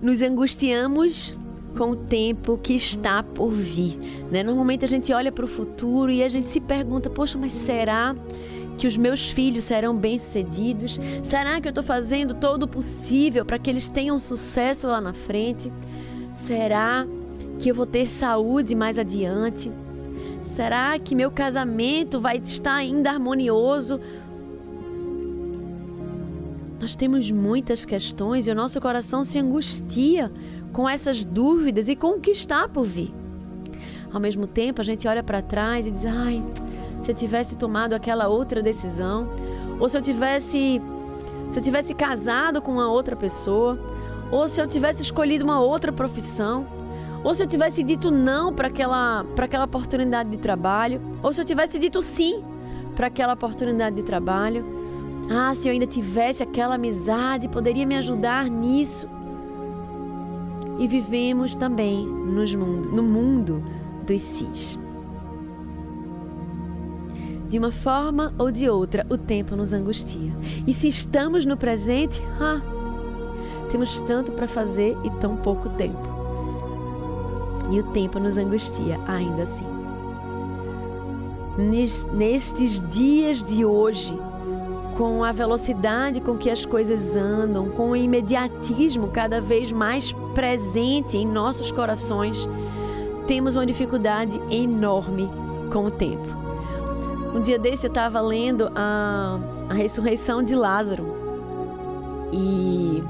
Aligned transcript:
nos 0.00 0.22
angustiamos 0.22 1.36
com 1.76 1.90
o 1.90 1.96
tempo 1.96 2.58
que 2.58 2.74
está 2.74 3.22
por 3.22 3.50
vir. 3.50 3.98
Né? 4.30 4.42
Normalmente 4.42 4.84
a 4.84 4.88
gente 4.88 5.12
olha 5.12 5.30
para 5.30 5.44
o 5.44 5.48
futuro 5.48 6.10
e 6.10 6.22
a 6.22 6.28
gente 6.28 6.48
se 6.48 6.60
pergunta: 6.60 7.10
poxa, 7.10 7.38
mas 7.38 7.52
será 7.52 8.16
que 8.76 8.86
os 8.86 8.96
meus 8.96 9.30
filhos 9.30 9.64
serão 9.64 9.96
bem-sucedidos? 9.96 10.98
Será 11.22 11.60
que 11.60 11.68
eu 11.68 11.70
estou 11.70 11.84
fazendo 11.84 12.34
todo 12.34 12.62
o 12.64 12.68
possível 12.68 13.44
para 13.44 13.58
que 13.58 13.68
eles 13.68 13.88
tenham 13.88 14.18
sucesso 14.18 14.86
lá 14.86 15.00
na 15.00 15.12
frente? 15.12 15.72
Será 16.34 17.06
que 17.58 17.68
eu 17.68 17.74
vou 17.74 17.86
ter 17.86 18.06
saúde 18.06 18.74
mais 18.74 18.98
adiante? 18.98 19.70
Será 20.40 20.96
que 20.98 21.14
meu 21.14 21.30
casamento 21.30 22.20
vai 22.20 22.38
estar 22.38 22.74
ainda 22.74 23.10
harmonioso? 23.10 24.00
Nós 26.80 26.94
temos 26.94 27.30
muitas 27.30 27.84
questões 27.84 28.46
e 28.46 28.50
o 28.50 28.54
nosso 28.54 28.80
coração 28.80 29.22
se 29.22 29.38
angustia 29.38 30.30
com 30.72 30.88
essas 30.88 31.24
dúvidas 31.24 31.88
e 31.88 31.96
com 31.96 32.16
o 32.16 32.20
que 32.20 32.30
está 32.30 32.68
por 32.68 32.84
vir. 32.84 33.12
Ao 34.12 34.20
mesmo 34.20 34.46
tempo, 34.46 34.80
a 34.80 34.84
gente 34.84 35.06
olha 35.08 35.22
para 35.22 35.42
trás 35.42 35.86
e 35.86 35.90
diz: 35.90 36.06
ai, 36.06 36.42
se 37.00 37.10
eu 37.10 37.14
tivesse 37.14 37.56
tomado 37.56 37.94
aquela 37.94 38.28
outra 38.28 38.62
decisão, 38.62 39.28
ou 39.80 39.88
se 39.88 39.98
eu 39.98 40.02
tivesse 40.02 40.80
se 41.48 41.58
eu 41.58 41.62
tivesse 41.62 41.94
casado 41.94 42.60
com 42.60 42.72
uma 42.72 42.90
outra 42.90 43.16
pessoa, 43.16 43.78
ou 44.30 44.46
se 44.46 44.60
eu 44.60 44.66
tivesse 44.66 45.02
escolhido 45.02 45.44
uma 45.44 45.60
outra 45.60 45.90
profissão, 45.90 46.66
ou 47.24 47.34
se 47.34 47.42
eu 47.42 47.46
tivesse 47.46 47.82
dito 47.82 48.10
não 48.10 48.52
para 48.52 48.68
aquela 48.68 49.24
para 49.34 49.46
aquela 49.46 49.64
oportunidade 49.64 50.30
de 50.30 50.36
trabalho, 50.36 51.00
ou 51.22 51.32
se 51.32 51.40
eu 51.40 51.44
tivesse 51.44 51.78
dito 51.78 52.00
sim 52.00 52.44
para 52.94 53.08
aquela 53.08 53.32
oportunidade 53.32 53.96
de 53.96 54.02
trabalho. 54.02 54.87
Ah, 55.30 55.54
se 55.54 55.68
eu 55.68 55.72
ainda 55.72 55.86
tivesse 55.86 56.42
aquela 56.42 56.76
amizade, 56.76 57.48
poderia 57.48 57.86
me 57.86 57.96
ajudar 57.96 58.48
nisso 58.48 59.08
e 60.78 60.86
vivemos 60.86 61.54
também 61.54 62.06
nos 62.06 62.54
mundo, 62.54 62.88
no 62.90 63.02
mundo 63.02 63.62
dos 64.06 64.22
cis. 64.22 64.78
De 67.48 67.58
uma 67.58 67.70
forma 67.70 68.34
ou 68.38 68.50
de 68.50 68.68
outra, 68.68 69.06
o 69.10 69.18
tempo 69.18 69.56
nos 69.56 69.72
angustia. 69.72 70.32
E 70.66 70.72
se 70.72 70.88
estamos 70.88 71.44
no 71.44 71.56
presente, 71.56 72.22
ah, 72.40 72.60
temos 73.70 74.00
tanto 74.02 74.32
para 74.32 74.46
fazer 74.46 74.96
e 75.04 75.10
tão 75.12 75.36
pouco 75.36 75.68
tempo. 75.70 76.08
E 77.70 77.80
o 77.80 77.82
tempo 77.84 78.18
nos 78.18 78.36
angustia 78.36 78.98
ainda 79.06 79.42
assim. 79.42 79.66
Nestes 82.14 82.80
dias 82.88 83.42
de 83.42 83.64
hoje, 83.64 84.16
com 84.98 85.22
a 85.22 85.30
velocidade 85.30 86.20
com 86.20 86.36
que 86.36 86.50
as 86.50 86.66
coisas 86.66 87.14
andam, 87.14 87.70
com 87.70 87.90
o 87.90 87.96
imediatismo 87.96 89.06
cada 89.06 89.40
vez 89.40 89.70
mais 89.70 90.12
presente 90.34 91.16
em 91.16 91.24
nossos 91.24 91.70
corações, 91.70 92.48
temos 93.28 93.54
uma 93.54 93.64
dificuldade 93.64 94.40
enorme 94.50 95.30
com 95.72 95.84
o 95.84 95.90
tempo. 95.90 96.26
Um 97.32 97.40
dia 97.40 97.60
desse 97.60 97.86
eu 97.86 97.90
estava 97.90 98.20
lendo 98.20 98.72
a, 98.74 99.38
a 99.68 99.74
ressurreição 99.74 100.42
de 100.42 100.56
Lázaro 100.56 101.06
e 102.32 103.00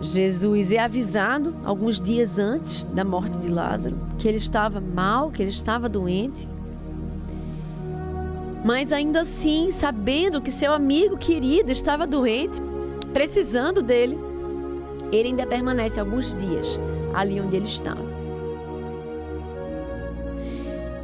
Jesus 0.00 0.70
é 0.70 0.78
avisado 0.78 1.52
alguns 1.64 2.00
dias 2.00 2.38
antes 2.38 2.84
da 2.94 3.04
morte 3.04 3.38
de 3.38 3.48
Lázaro 3.48 3.98
que 4.18 4.28
ele 4.28 4.36
estava 4.36 4.80
mal, 4.80 5.32
que 5.32 5.42
ele 5.42 5.50
estava 5.50 5.88
doente 5.88 6.53
mas 8.64 8.92
ainda 8.92 9.20
assim, 9.20 9.70
sabendo 9.70 10.40
que 10.40 10.50
seu 10.50 10.72
amigo 10.72 11.18
querido 11.18 11.70
estava 11.70 12.06
doente, 12.06 12.60
precisando 13.12 13.82
dele, 13.82 14.18
ele 15.12 15.28
ainda 15.28 15.46
permanece 15.46 16.00
alguns 16.00 16.34
dias 16.34 16.80
ali 17.12 17.38
onde 17.38 17.56
ele 17.56 17.66
estava. 17.66 18.02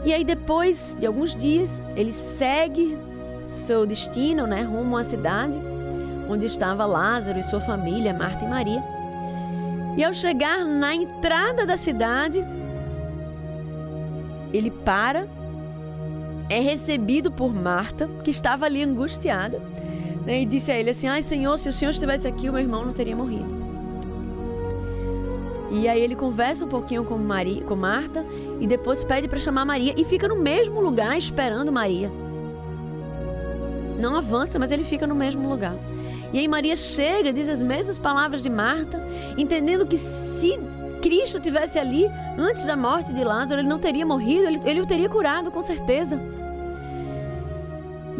E 0.04 0.14
aí 0.14 0.24
depois 0.24 0.96
de 0.98 1.06
alguns 1.06 1.34
dias, 1.34 1.82
ele 1.94 2.12
segue 2.12 2.96
seu 3.50 3.84
destino, 3.84 4.46
né, 4.46 4.62
rumo 4.62 4.96
à 4.96 5.04
cidade 5.04 5.60
onde 6.30 6.46
estava 6.46 6.86
Lázaro 6.86 7.38
e 7.38 7.42
sua 7.42 7.60
família, 7.60 8.14
Marta 8.14 8.44
e 8.44 8.48
Maria. 8.48 8.82
E 9.96 10.04
ao 10.04 10.14
chegar 10.14 10.64
na 10.64 10.94
entrada 10.94 11.66
da 11.66 11.76
cidade, 11.76 12.42
ele 14.52 14.70
para 14.70 15.26
é 16.50 16.58
recebido 16.58 17.30
por 17.30 17.54
Marta, 17.54 18.10
que 18.24 18.30
estava 18.30 18.66
ali 18.66 18.82
angustiada, 18.82 19.62
né, 20.26 20.42
e 20.42 20.44
disse 20.44 20.72
a 20.72 20.78
ele 20.78 20.90
assim: 20.90 21.06
Ai, 21.06 21.22
Senhor, 21.22 21.56
se 21.56 21.68
o 21.68 21.72
Senhor 21.72 21.90
estivesse 21.90 22.26
aqui, 22.26 22.50
o 22.50 22.52
meu 22.52 22.60
irmão 22.60 22.84
não 22.84 22.92
teria 22.92 23.14
morrido. 23.14 23.60
E 25.70 25.88
aí 25.88 26.02
ele 26.02 26.16
conversa 26.16 26.64
um 26.64 26.68
pouquinho 26.68 27.04
com, 27.04 27.16
Maria, 27.16 27.62
com 27.62 27.76
Marta 27.76 28.26
e 28.60 28.66
depois 28.66 29.04
pede 29.04 29.28
para 29.28 29.38
chamar 29.38 29.64
Maria 29.64 29.94
e 29.96 30.04
fica 30.04 30.26
no 30.26 30.34
mesmo 30.34 30.80
lugar 30.80 31.16
esperando 31.16 31.70
Maria. 31.70 32.10
Não 34.00 34.16
avança, 34.16 34.58
mas 34.58 34.72
ele 34.72 34.82
fica 34.82 35.06
no 35.06 35.14
mesmo 35.14 35.48
lugar. 35.48 35.76
E 36.32 36.40
aí 36.40 36.48
Maria 36.48 36.74
chega, 36.74 37.32
diz 37.32 37.48
as 37.48 37.62
mesmas 37.62 37.98
palavras 37.98 38.42
de 38.42 38.50
Marta, 38.50 39.00
entendendo 39.38 39.86
que 39.86 39.96
se 39.96 40.58
Cristo 41.00 41.38
tivesse 41.38 41.78
ali 41.78 42.10
antes 42.36 42.66
da 42.66 42.76
morte 42.76 43.12
de 43.12 43.22
Lázaro, 43.22 43.60
ele 43.60 43.68
não 43.68 43.78
teria 43.78 44.04
morrido, 44.04 44.46
ele, 44.46 44.60
ele 44.64 44.80
o 44.80 44.86
teria 44.86 45.08
curado 45.08 45.52
com 45.52 45.60
certeza. 45.60 46.20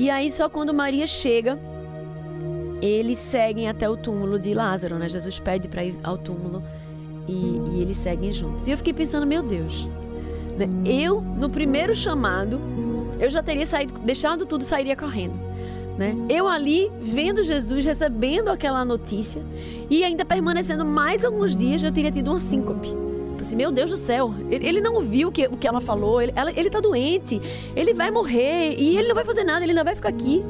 E 0.00 0.08
aí, 0.08 0.32
só 0.32 0.48
quando 0.48 0.72
Maria 0.72 1.06
chega, 1.06 1.58
eles 2.80 3.18
seguem 3.18 3.68
até 3.68 3.86
o 3.86 3.98
túmulo 3.98 4.38
de 4.38 4.54
Lázaro, 4.54 4.98
né? 4.98 5.06
Jesus 5.10 5.38
pede 5.38 5.68
para 5.68 5.84
ir 5.84 5.94
ao 6.02 6.16
túmulo 6.16 6.62
e, 7.28 7.32
e, 7.32 7.82
eles 7.82 7.98
seguem 7.98 8.32
juntos. 8.32 8.66
E 8.66 8.70
eu 8.70 8.78
fiquei 8.78 8.94
pensando, 8.94 9.26
meu 9.26 9.42
Deus, 9.42 9.86
né? 10.56 10.66
eu, 10.86 11.20
no 11.20 11.50
primeiro 11.50 11.94
chamado, 11.94 12.58
eu 13.18 13.28
já 13.28 13.42
teria 13.42 13.66
saído, 13.66 13.92
deixado 13.98 14.46
tudo, 14.46 14.64
sairia 14.64 14.96
correndo. 14.96 15.38
Né? 15.98 16.16
Eu 16.30 16.48
ali, 16.48 16.90
vendo 17.02 17.42
Jesus, 17.42 17.84
recebendo 17.84 18.48
aquela 18.48 18.82
notícia 18.86 19.42
e 19.90 20.02
ainda 20.02 20.24
permanecendo 20.24 20.82
mais 20.82 21.26
alguns 21.26 21.54
dias, 21.54 21.84
eu 21.84 21.92
teria 21.92 22.10
tido 22.10 22.30
uma 22.30 22.40
síncope. 22.40 22.88
Tipo 23.40 23.46
assim, 23.46 23.56
meu 23.56 23.72
Deus 23.72 23.90
do 23.90 23.96
céu, 23.96 24.34
ele, 24.50 24.68
ele 24.68 24.80
não 24.82 25.00
viu 25.00 25.28
o 25.28 25.32
que, 25.32 25.46
o 25.46 25.56
que 25.56 25.66
ela 25.66 25.80
falou, 25.80 26.20
ele, 26.20 26.30
ela, 26.36 26.52
ele 26.54 26.68
tá 26.68 26.78
doente, 26.78 27.40
ele 27.74 27.94
vai 27.94 28.10
morrer 28.10 28.74
e 28.76 28.98
ele 28.98 29.08
não 29.08 29.14
vai 29.14 29.24
fazer 29.24 29.44
nada, 29.44 29.64
ele 29.64 29.72
ainda 29.72 29.82
vai 29.82 29.94
ficar 29.94 30.10
aqui. 30.10 30.44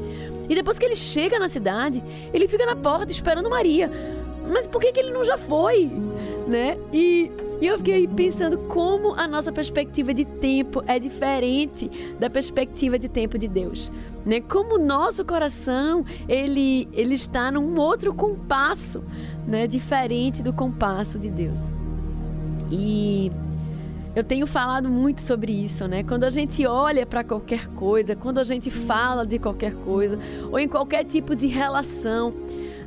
E 0.49 0.57
depois 0.57 0.77
que 0.77 0.85
ele 0.85 0.97
chega 0.97 1.39
na 1.39 1.49
cidade, 1.49 2.03
ele 2.35 2.49
fica 2.49 2.67
na 2.67 2.75
porta 2.75 3.13
esperando 3.13 3.49
Maria. 3.49 3.89
Mas 4.53 4.67
por 4.67 4.81
que, 4.81 4.91
que 4.91 4.99
ele 4.99 5.13
não 5.13 5.23
já 5.23 5.39
foi? 5.39 5.89
Né? 6.49 6.77
E, 6.93 7.31
e 7.61 7.67
eu 7.69 7.79
fiquei 7.79 8.09
pensando 8.09 8.59
como 8.59 9.15
a 9.15 9.29
nossa 9.29 9.53
perspectiva 9.53 10.13
de 10.13 10.25
tempo 10.25 10.83
é 10.89 10.99
diferente 10.99 11.89
da 12.19 12.29
perspectiva 12.29 12.99
de 12.99 13.09
tempo 13.09 13.39
de 13.39 13.47
Deus. 13.47 13.93
Né? 14.27 14.41
Como 14.41 14.75
o 14.75 14.85
nosso 14.85 15.25
coração 15.25 16.05
ele, 16.29 16.89
ele 16.93 17.15
está 17.15 17.53
num 17.53 17.79
outro 17.79 18.13
compasso, 18.13 19.05
né? 19.47 19.69
diferente 19.69 20.43
do 20.43 20.53
compasso 20.53 21.21
de 21.21 21.31
Deus. 21.31 21.73
E 22.71 23.33
eu 24.15 24.25
tenho 24.25 24.47
falado 24.47 24.89
muito 24.89 25.21
sobre 25.23 25.53
isso, 25.53 25.87
né? 25.87 26.03
Quando 26.03 26.25
a 26.25 26.31
gente 26.31 26.67
olha 26.67 27.07
para 27.07 27.23
qualquer 27.23 27.69
coisa, 27.69 28.17
quando 28.17 28.39
a 28.39 28.45
gente 28.45 28.71
fala 28.71 29.25
de 29.25 29.39
qualquer 29.39 29.75
coisa, 29.75 30.19
ou 30.51 30.59
em 30.59 30.69
qualquer 30.69 31.05
tipo 31.05 31.37
de 31.37 31.47
relação, 31.47 32.35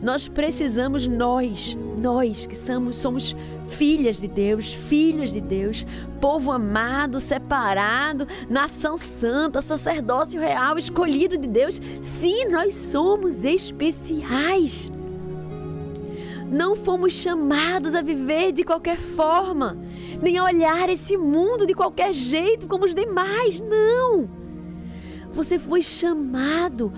nós 0.01 0.27
precisamos 0.27 1.07
nós, 1.07 1.77
nós 1.97 2.45
que 2.45 2.55
somos, 2.55 2.97
somos 2.97 3.33
filhas 3.69 4.19
de 4.19 4.27
Deus, 4.27 4.73
filhos 4.73 5.31
de 5.31 5.39
Deus, 5.39 5.85
povo 6.19 6.51
amado, 6.51 7.22
separado, 7.22 8.27
nação 8.49 8.97
santa, 8.97 9.61
sacerdócio 9.61 10.41
real, 10.41 10.77
escolhido 10.77 11.38
de 11.38 11.47
Deus. 11.47 11.79
Sim, 12.01 12.49
nós 12.49 12.73
somos 12.75 13.45
especiais. 13.45 14.91
Não 16.53 16.76
fomos 16.76 17.14
chamados 17.14 17.96
a 17.96 18.02
viver 18.03 18.52
de 18.52 18.64
qualquer 18.64 18.96
forma, 18.96 19.76
nem 20.22 20.38
a 20.38 20.44
olhar 20.44 20.88
esse 20.88 21.17
mundo 21.17 21.66
de 21.66 21.73
qualquer 21.73 22.14
jeito 22.14 22.67
como 22.67 22.85
os 22.85 22.94
demais. 22.94 23.59
Não! 23.59 24.29
Você 25.32 25.58
foi 25.58 25.82
chamado 25.82 26.94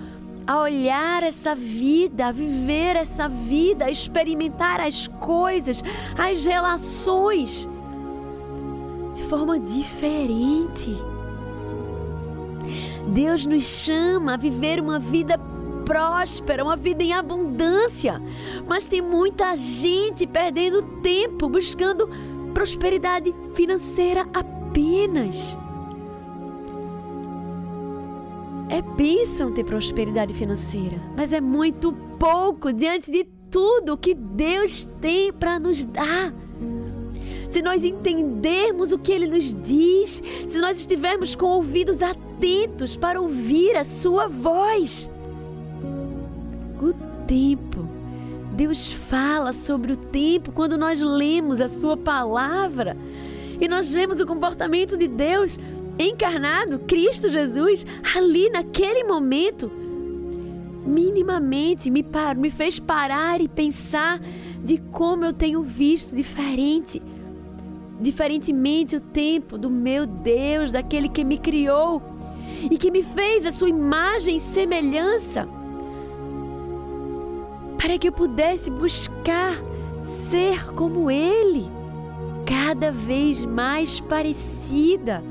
a 0.46 0.60
olhar 0.60 1.22
essa 1.22 1.54
vida, 1.54 2.26
a 2.26 2.32
viver 2.32 2.96
essa 2.96 3.30
vida, 3.30 3.86
a 3.86 3.90
experimentar 3.90 4.78
as 4.78 5.08
coisas, 5.08 5.82
as 6.18 6.44
relações 6.44 7.66
de 9.14 9.22
forma 9.22 9.58
diferente. 9.58 10.94
Deus 13.08 13.46
nos 13.46 13.64
chama 13.64 14.34
a 14.34 14.36
viver 14.36 14.80
uma 14.80 14.98
vida 14.98 15.40
próspera, 15.86 16.64
uma 16.64 16.76
vida 16.76 17.02
em 17.02 17.12
abundância. 17.14 18.20
Mas 18.66 18.88
tem 18.88 19.00
muita 19.00 19.56
gente 19.56 20.26
perdendo 20.26 20.82
tempo 21.00 21.48
buscando 21.48 22.10
prosperidade 22.52 23.34
financeira 23.54 24.28
apenas. 24.34 25.56
É 28.68 28.82
bênção 28.82 29.52
ter 29.52 29.62
prosperidade 29.64 30.34
financeira, 30.34 30.96
mas 31.16 31.32
é 31.32 31.40
muito 31.40 31.92
pouco 32.18 32.72
diante 32.72 33.12
de 33.12 33.24
tudo 33.48 33.96
que 33.96 34.12
Deus 34.12 34.90
tem 35.00 35.32
para 35.32 35.58
nos 35.58 35.84
dar. 35.84 36.34
Se 37.48 37.62
nós 37.62 37.84
entendermos 37.84 38.90
o 38.90 38.98
que 38.98 39.12
Ele 39.12 39.28
nos 39.28 39.54
diz, 39.54 40.22
se 40.46 40.58
nós 40.58 40.78
estivermos 40.78 41.36
com 41.36 41.46
ouvidos 41.46 42.02
atentos 42.02 42.96
para 42.96 43.20
ouvir 43.20 43.76
a 43.76 43.84
Sua 43.84 44.26
voz. 44.26 45.08
O 46.80 46.92
tempo. 47.26 47.88
Deus 48.52 48.92
fala 48.92 49.52
sobre 49.52 49.92
o 49.92 49.96
tempo 49.96 50.52
quando 50.52 50.78
nós 50.78 51.00
lemos 51.00 51.60
a 51.60 51.68
Sua 51.68 51.96
palavra. 51.96 52.96
E 53.60 53.68
nós 53.68 53.90
vemos 53.90 54.20
o 54.20 54.26
comportamento 54.26 54.96
de 54.96 55.08
Deus 55.08 55.58
encarnado, 55.98 56.78
Cristo 56.80 57.28
Jesus, 57.28 57.86
ali 58.14 58.50
naquele 58.50 59.04
momento, 59.04 59.70
minimamente 60.84 61.90
me, 61.90 62.02
par, 62.02 62.36
me 62.36 62.50
fez 62.50 62.78
parar 62.78 63.40
e 63.40 63.48
pensar 63.48 64.20
de 64.62 64.78
como 64.78 65.24
eu 65.24 65.32
tenho 65.32 65.62
visto 65.62 66.14
diferente, 66.14 67.02
diferentemente 68.00 68.96
o 68.96 69.00
tempo 69.00 69.56
do 69.56 69.70
meu 69.70 70.06
Deus, 70.06 70.70
daquele 70.70 71.08
que 71.08 71.24
me 71.24 71.38
criou 71.38 72.02
e 72.70 72.76
que 72.76 72.90
me 72.90 73.02
fez 73.02 73.46
a 73.46 73.50
sua 73.50 73.68
imagem 73.68 74.36
e 74.36 74.40
semelhança, 74.40 75.48
para 77.86 77.98
que 77.98 78.08
eu 78.08 78.12
pudesse 78.12 78.68
buscar 78.68 79.62
ser 80.28 80.74
como 80.74 81.08
Ele, 81.08 81.70
cada 82.44 82.90
vez 82.90 83.44
mais 83.44 84.00
parecida 84.00 85.22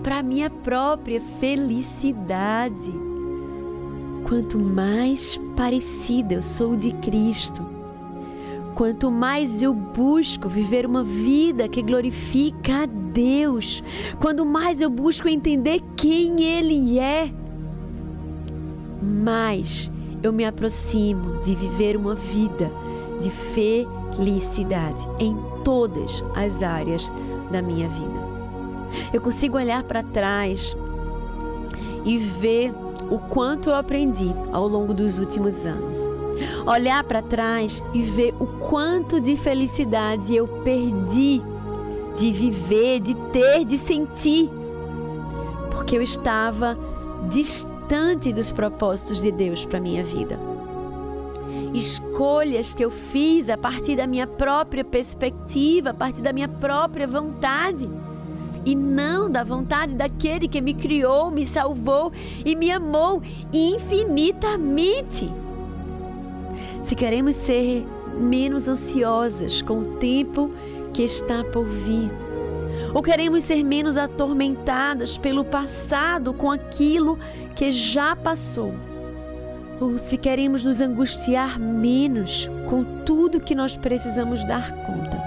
para 0.00 0.22
minha 0.22 0.48
própria 0.48 1.20
felicidade. 1.40 2.94
Quanto 4.22 4.56
mais 4.56 5.36
parecida 5.56 6.34
eu 6.34 6.40
sou 6.40 6.76
de 6.76 6.92
Cristo, 6.92 7.60
quanto 8.76 9.10
mais 9.10 9.60
eu 9.60 9.74
busco 9.74 10.48
viver 10.48 10.86
uma 10.86 11.02
vida 11.02 11.66
que 11.66 11.82
glorifica 11.82 12.84
a 12.84 12.86
Deus, 12.86 13.82
quanto 14.20 14.46
mais 14.46 14.80
eu 14.80 14.90
busco 14.90 15.28
entender 15.28 15.82
quem 15.96 16.40
Ele 16.44 17.00
é, 17.00 17.32
mais 19.02 19.90
eu 20.22 20.32
me 20.32 20.44
aproximo 20.44 21.40
de 21.40 21.54
viver 21.54 21.96
uma 21.96 22.14
vida 22.14 22.70
de 23.20 23.30
felicidade 23.30 25.06
em 25.18 25.36
todas 25.64 26.24
as 26.34 26.62
áreas 26.62 27.10
da 27.50 27.60
minha 27.60 27.88
vida. 27.88 28.30
Eu 29.12 29.20
consigo 29.20 29.56
olhar 29.56 29.82
para 29.84 30.02
trás 30.02 30.76
e 32.04 32.18
ver 32.18 32.72
o 33.10 33.18
quanto 33.18 33.70
eu 33.70 33.76
aprendi 33.76 34.32
ao 34.52 34.66
longo 34.66 34.94
dos 34.94 35.18
últimos 35.18 35.66
anos. 35.66 35.98
Olhar 36.66 37.04
para 37.04 37.20
trás 37.20 37.82
e 37.92 38.02
ver 38.02 38.34
o 38.40 38.46
quanto 38.46 39.20
de 39.20 39.36
felicidade 39.36 40.34
eu 40.34 40.46
perdi 40.46 41.42
de 42.16 42.32
viver, 42.32 43.00
de 43.00 43.14
ter, 43.32 43.64
de 43.64 43.76
sentir, 43.76 44.50
porque 45.70 45.96
eu 45.96 46.02
estava 46.02 46.78
distante 47.28 47.69
dos 48.32 48.52
propósitos 48.52 49.20
de 49.20 49.32
Deus 49.32 49.66
para 49.66 49.80
minha 49.80 50.04
vida. 50.04 50.38
Escolhas 51.74 52.72
que 52.72 52.84
eu 52.84 52.90
fiz 52.90 53.48
a 53.48 53.56
partir 53.56 53.96
da 53.96 54.06
minha 54.06 54.26
própria 54.26 54.84
perspectiva, 54.84 55.90
a 55.90 55.94
partir 55.94 56.22
da 56.22 56.32
minha 56.32 56.48
própria 56.48 57.06
vontade 57.06 57.90
e 58.64 58.76
não 58.76 59.28
da 59.28 59.42
vontade 59.42 59.94
daquele 59.94 60.46
que 60.46 60.60
me 60.60 60.74
criou, 60.74 61.30
me 61.30 61.46
salvou 61.46 62.12
e 62.44 62.54
me 62.54 62.70
amou 62.70 63.20
infinitamente. 63.52 65.32
Se 66.82 66.94
queremos 66.94 67.34
ser 67.34 67.84
menos 68.18 68.68
ansiosas 68.68 69.62
com 69.62 69.80
o 69.80 69.96
tempo 69.96 70.50
que 70.92 71.02
está 71.02 71.42
por 71.44 71.64
vir, 71.64 72.10
ou 72.94 73.02
queremos 73.02 73.44
ser 73.44 73.62
menos 73.62 73.96
atormentadas 73.96 75.16
pelo 75.16 75.44
passado 75.44 76.32
com 76.32 76.50
aquilo 76.50 77.18
que 77.54 77.70
já 77.70 78.16
passou, 78.16 78.74
ou 79.80 79.96
se 79.98 80.18
queremos 80.18 80.64
nos 80.64 80.80
angustiar 80.80 81.58
menos 81.58 82.48
com 82.68 82.84
tudo 83.04 83.40
que 83.40 83.54
nós 83.54 83.76
precisamos 83.76 84.44
dar 84.44 84.72
conta, 84.84 85.22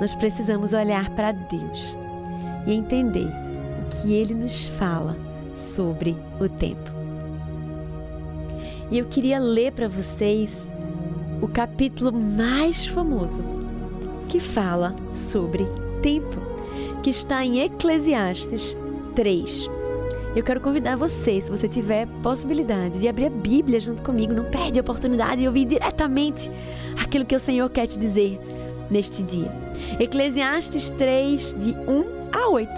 nós 0.00 0.14
precisamos 0.14 0.72
olhar 0.72 1.10
para 1.10 1.32
Deus 1.32 1.96
e 2.66 2.72
entender 2.72 3.26
o 3.26 3.88
que 3.90 4.12
ele 4.12 4.34
nos 4.34 4.66
fala 4.66 5.16
sobre 5.56 6.16
o 6.38 6.48
tempo. 6.48 6.98
E 8.90 8.98
eu 8.98 9.06
queria 9.06 9.38
ler 9.38 9.72
para 9.72 9.88
vocês 9.88 10.72
o 11.42 11.48
capítulo 11.48 12.12
mais 12.12 12.86
famoso 12.86 13.44
que 14.28 14.40
fala 14.40 14.94
sobre 15.14 15.66
tempo, 16.02 16.40
que 17.02 17.10
está 17.10 17.44
em 17.44 17.60
Eclesiastes 17.60 18.76
3. 19.14 19.70
Eu 20.36 20.44
quero 20.44 20.60
convidar 20.60 20.96
você, 20.96 21.40
se 21.40 21.50
você 21.50 21.66
tiver 21.66 22.06
possibilidade 22.22 22.98
de 22.98 23.08
abrir 23.08 23.26
a 23.26 23.30
Bíblia 23.30 23.80
junto 23.80 24.02
comigo, 24.02 24.32
não 24.32 24.44
perde 24.44 24.78
a 24.78 24.82
oportunidade 24.82 25.40
de 25.40 25.46
ouvir 25.46 25.64
diretamente 25.64 26.50
aquilo 27.00 27.24
que 27.24 27.34
o 27.34 27.40
Senhor 27.40 27.68
quer 27.70 27.86
te 27.86 27.98
dizer 27.98 28.38
neste 28.90 29.22
dia. 29.22 29.50
Eclesiastes 29.98 30.90
3, 30.90 31.56
de 31.58 31.70
1 31.70 32.04
a 32.32 32.48
8. 32.50 32.70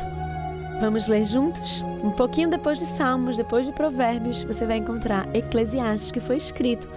Vamos 0.81 1.09
ler 1.09 1.25
juntos? 1.25 1.83
Um 2.03 2.11
pouquinho 2.11 2.49
depois 2.49 2.79
de 2.79 2.87
Salmos, 2.87 3.37
depois 3.37 3.67
de 3.67 3.73
Provérbios, 3.73 4.45
você 4.45 4.65
vai 4.65 4.79
encontrar 4.79 5.29
Eclesiastes, 5.35 6.11
que 6.11 6.21
foi 6.21 6.37
escrito 6.37 6.89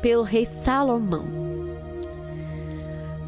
pelo 0.00 0.22
rei 0.22 0.46
Salomão. 0.46 1.53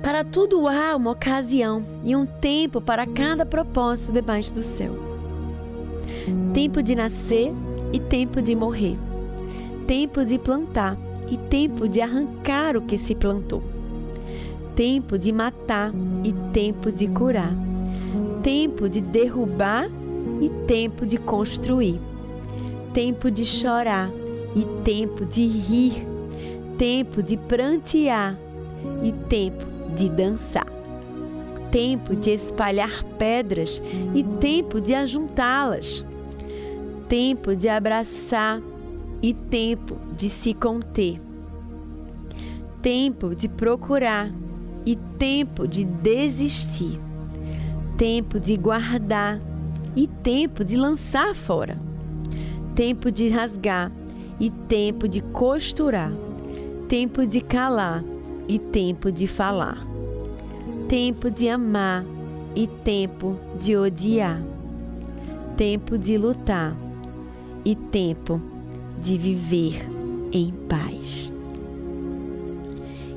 Para 0.07 0.23
tudo 0.23 0.69
há 0.69 0.95
uma 0.95 1.11
ocasião 1.11 1.83
e 2.05 2.15
um 2.15 2.25
tempo 2.25 2.81
para 2.81 3.05
cada 3.09 3.45
propósito 3.45 4.13
debaixo 4.13 4.55
do 4.55 4.63
céu. 4.63 4.93
Tempo 6.55 6.81
de 6.81 6.95
nascer 6.95 7.53
e 7.93 7.99
tempo 7.99 8.41
de 8.41 8.55
morrer. 8.55 8.97
Tempo 9.85 10.25
de 10.25 10.39
plantar 10.39 10.97
e 11.29 11.37
tempo 11.37 11.89
de 11.89 12.01
arrancar 12.01 12.77
o 12.77 12.83
que 12.83 12.97
se 12.97 13.17
plantou. 13.17 13.65
Tempo 14.77 15.19
de 15.19 15.33
matar 15.33 15.91
e 16.23 16.33
tempo 16.53 16.93
de 16.93 17.09
curar 17.09 17.53
tempo 18.45 18.89
de 18.89 19.01
derrubar 19.01 19.89
e 20.41 20.49
tempo 20.69 21.05
de 21.05 21.19
construir, 21.19 22.01
tempo 22.95 23.29
de 23.29 23.45
chorar 23.45 24.09
e 24.55 24.65
tempo 24.85 25.25
de 25.25 25.45
rir, 25.45 26.07
tempo 26.79 27.25
de 27.25 27.37
prantear 27.37 28.39
e 29.03 29.11
tempo 29.29 29.66
de 29.95 30.09
dançar, 30.09 30.67
tempo 31.71 32.17
de 32.17 32.31
espalhar 32.31 33.05
pedras 33.19 33.83
e 34.15 34.23
tempo 34.23 34.81
de 34.81 34.95
ajuntá-las, 34.95 36.05
tempo 37.09 37.55
de 37.55 37.69
abraçar 37.69 38.61
e 39.23 39.33
tempo 39.33 39.97
de 40.17 40.29
se 40.29 40.55
conter, 40.55 41.21
tempo 42.83 43.35
de 43.35 43.49
procurar 43.49 44.33
e 44.87 44.95
tempo 45.19 45.67
de 45.67 45.85
desistir. 45.85 47.01
Tempo 47.97 48.39
de 48.39 48.57
guardar 48.57 49.41
e 49.97 50.07
tempo 50.07 50.63
de 50.63 50.77
lançar 50.77 51.35
fora, 51.35 51.79
tempo 52.75 53.11
de 53.11 53.29
rasgar 53.29 53.91
e 54.39 54.51
tempo 54.51 55.09
de 55.09 55.23
costurar, 55.23 56.13
tempo 56.89 57.27
de 57.27 57.41
calar 57.41 58.05
e 58.49 58.59
tempo 58.59 59.11
de 59.11 59.27
falar, 59.27 59.87
tempo 60.89 61.31
de 61.31 61.49
amar 61.49 62.05
e 62.55 62.67
tempo 62.67 63.37
de 63.59 63.77
odiar, 63.77 64.43
tempo 65.57 65.99
de 65.99 66.17
lutar 66.17 66.77
e 67.65 67.75
tempo 67.75 68.41
de 69.01 69.19
viver 69.19 69.87
em 70.33 70.53
paz. 70.69 71.33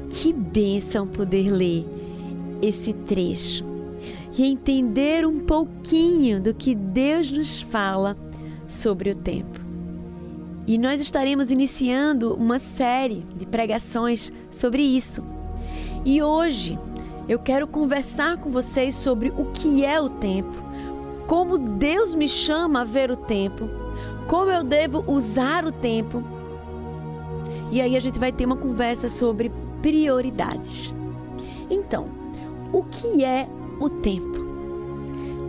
Que 0.09 0.33
bênção 0.33 1.07
poder 1.07 1.49
ler 1.49 1.85
esse 2.61 2.93
trecho 2.93 3.63
e 4.37 4.45
entender 4.45 5.25
um 5.25 5.39
pouquinho 5.39 6.41
do 6.41 6.53
que 6.53 6.75
Deus 6.75 7.31
nos 7.31 7.61
fala 7.61 8.17
sobre 8.67 9.11
o 9.11 9.15
tempo. 9.15 9.58
E 10.69 10.77
nós 10.77 11.01
estaremos 11.01 11.49
iniciando 11.49 12.35
uma 12.35 12.59
série 12.59 13.23
de 13.35 13.47
pregações 13.47 14.31
sobre 14.51 14.83
isso. 14.83 15.23
E 16.05 16.21
hoje 16.21 16.77
eu 17.27 17.39
quero 17.39 17.65
conversar 17.65 18.37
com 18.37 18.51
vocês 18.51 18.93
sobre 18.93 19.33
o 19.35 19.45
que 19.45 19.83
é 19.83 19.99
o 19.99 20.09
tempo, 20.09 20.63
como 21.25 21.57
Deus 21.57 22.13
me 22.13 22.27
chama 22.27 22.81
a 22.81 22.83
ver 22.83 23.09
o 23.09 23.15
tempo, 23.17 23.67
como 24.27 24.51
eu 24.51 24.63
devo 24.63 25.03
usar 25.07 25.65
o 25.65 25.71
tempo. 25.71 26.23
E 27.71 27.81
aí 27.81 27.97
a 27.97 27.99
gente 27.99 28.19
vai 28.19 28.31
ter 28.31 28.45
uma 28.45 28.55
conversa 28.55 29.09
sobre 29.09 29.51
prioridades. 29.81 30.93
Então, 31.67 32.05
o 32.71 32.83
que 32.83 33.25
é 33.25 33.49
o 33.79 33.89
tempo. 33.89 34.47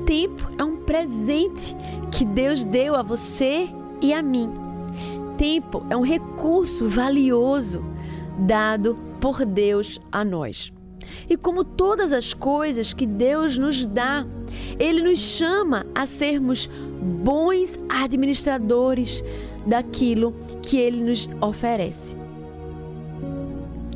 Tempo 0.07 0.51
é 0.57 0.65
um 0.65 0.79
presente 0.79 1.77
que 2.11 2.25
Deus 2.25 2.65
deu 2.65 2.97
a 2.97 3.03
você 3.03 3.69
e 4.01 4.15
a 4.15 4.23
mim. 4.23 4.70
Tempo 5.41 5.87
é 5.89 5.97
um 5.97 6.03
recurso 6.03 6.87
valioso 6.87 7.83
dado 8.41 8.99
por 9.23 9.43
Deus 9.47 9.99
a 10.13 10.23
nós. 10.23 10.71
E 11.31 11.35
como 11.35 11.65
todas 11.65 12.13
as 12.13 12.35
coisas 12.35 12.93
que 12.93 13.07
Deus 13.07 13.57
nos 13.57 13.87
dá, 13.87 14.27
Ele 14.79 15.01
nos 15.01 15.19
chama 15.19 15.87
a 15.95 16.05
sermos 16.05 16.69
bons 17.01 17.79
administradores 17.89 19.25
daquilo 19.67 20.35
que 20.61 20.77
Ele 20.77 21.03
nos 21.03 21.31
oferece. 21.41 22.19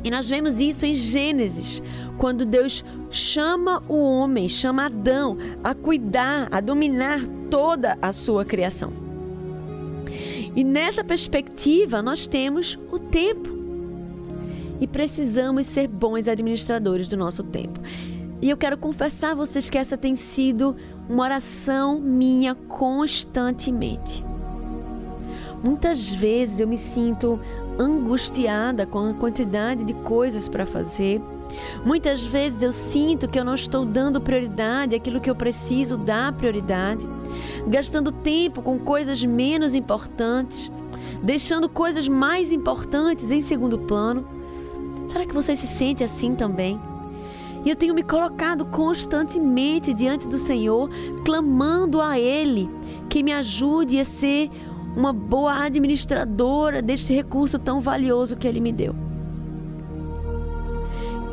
E 0.03 0.09
nós 0.09 0.27
vemos 0.27 0.59
isso 0.59 0.83
em 0.83 0.95
Gênesis, 0.95 1.79
quando 2.17 2.43
Deus 2.43 2.83
chama 3.11 3.83
o 3.87 3.97
homem, 3.97 4.49
chama 4.49 4.87
Adão 4.87 5.37
a 5.63 5.75
cuidar, 5.75 6.47
a 6.51 6.59
dominar 6.59 7.21
toda 7.51 7.99
a 8.01 8.11
sua 8.11 8.43
criação. 8.43 9.04
E 10.55 10.63
nessa 10.63 11.03
perspectiva, 11.03 12.01
nós 12.01 12.27
temos 12.27 12.79
o 12.91 12.97
tempo. 12.97 13.49
E 14.79 14.87
precisamos 14.87 15.65
ser 15.65 15.87
bons 15.87 16.27
administradores 16.27 17.07
do 17.07 17.17
nosso 17.17 17.43
tempo. 17.43 17.79
E 18.41 18.49
eu 18.49 18.57
quero 18.57 18.77
confessar 18.77 19.31
a 19.31 19.35
vocês 19.35 19.69
que 19.69 19.77
essa 19.77 19.97
tem 19.97 20.15
sido 20.15 20.75
uma 21.09 21.23
oração 21.23 21.99
minha 21.99 22.55
constantemente. 22.55 24.23
Muitas 25.63 26.13
vezes 26.13 26.59
eu 26.59 26.67
me 26.67 26.77
sinto 26.77 27.39
angustiada 27.79 28.85
com 28.85 29.09
a 29.09 29.13
quantidade 29.13 29.83
de 29.83 29.93
coisas 29.93 30.47
para 30.47 30.65
fazer. 30.65 31.21
Muitas 31.85 32.23
vezes 32.23 32.61
eu 32.61 32.71
sinto 32.71 33.27
que 33.27 33.39
eu 33.39 33.45
não 33.45 33.53
estou 33.53 33.85
dando 33.85 34.21
prioridade 34.21 34.95
àquilo 34.95 35.19
que 35.19 35.29
eu 35.29 35.35
preciso 35.35 35.97
dar 35.97 36.33
prioridade, 36.33 37.07
gastando 37.67 38.11
tempo 38.11 38.61
com 38.61 38.79
coisas 38.79 39.23
menos 39.23 39.75
importantes, 39.75 40.71
deixando 41.21 41.69
coisas 41.69 42.07
mais 42.07 42.51
importantes 42.51 43.31
em 43.31 43.41
segundo 43.41 43.77
plano. 43.77 44.27
Será 45.07 45.25
que 45.25 45.33
você 45.33 45.55
se 45.55 45.67
sente 45.67 46.03
assim 46.03 46.35
também? 46.35 46.79
E 47.63 47.69
eu 47.69 47.75
tenho 47.75 47.95
me 47.95 48.03
colocado 48.03 48.65
constantemente 48.65 49.91
diante 49.91 50.27
do 50.27 50.37
Senhor, 50.37 50.89
clamando 51.23 51.99
a 51.99 52.19
Ele 52.19 52.69
que 53.09 53.23
me 53.23 53.33
ajude 53.33 53.99
a 53.99 54.05
ser 54.05 54.51
uma 54.95 55.11
boa 55.11 55.63
administradora 55.63 56.81
deste 56.81 57.13
recurso 57.13 57.59
tão 57.59 57.81
valioso 57.81 58.35
que 58.35 58.47
Ele 58.47 58.59
me 58.59 58.71
deu. 58.71 59.04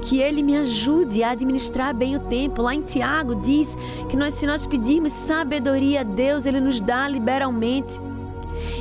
Que 0.02 0.18
Ele 0.18 0.42
me 0.42 0.56
ajude 0.56 1.23
a 1.23 1.30
administrar 1.30 1.94
bem 1.94 2.16
o 2.16 2.21
tempo. 2.21 2.61
Lá 2.61 2.75
em 2.75 2.82
Tiago 2.82 3.35
diz 3.35 3.76
que 4.11 4.16
nós, 4.16 4.35
se 4.35 4.47
nós 4.47 4.66
pedirmos 4.66 5.12
sabedoria 5.12 6.00
a 6.00 6.04
Deus, 6.04 6.44
Ele 6.44 6.61
nos 6.61 6.80
dá 6.80 7.09
liberalmente. 7.09 7.99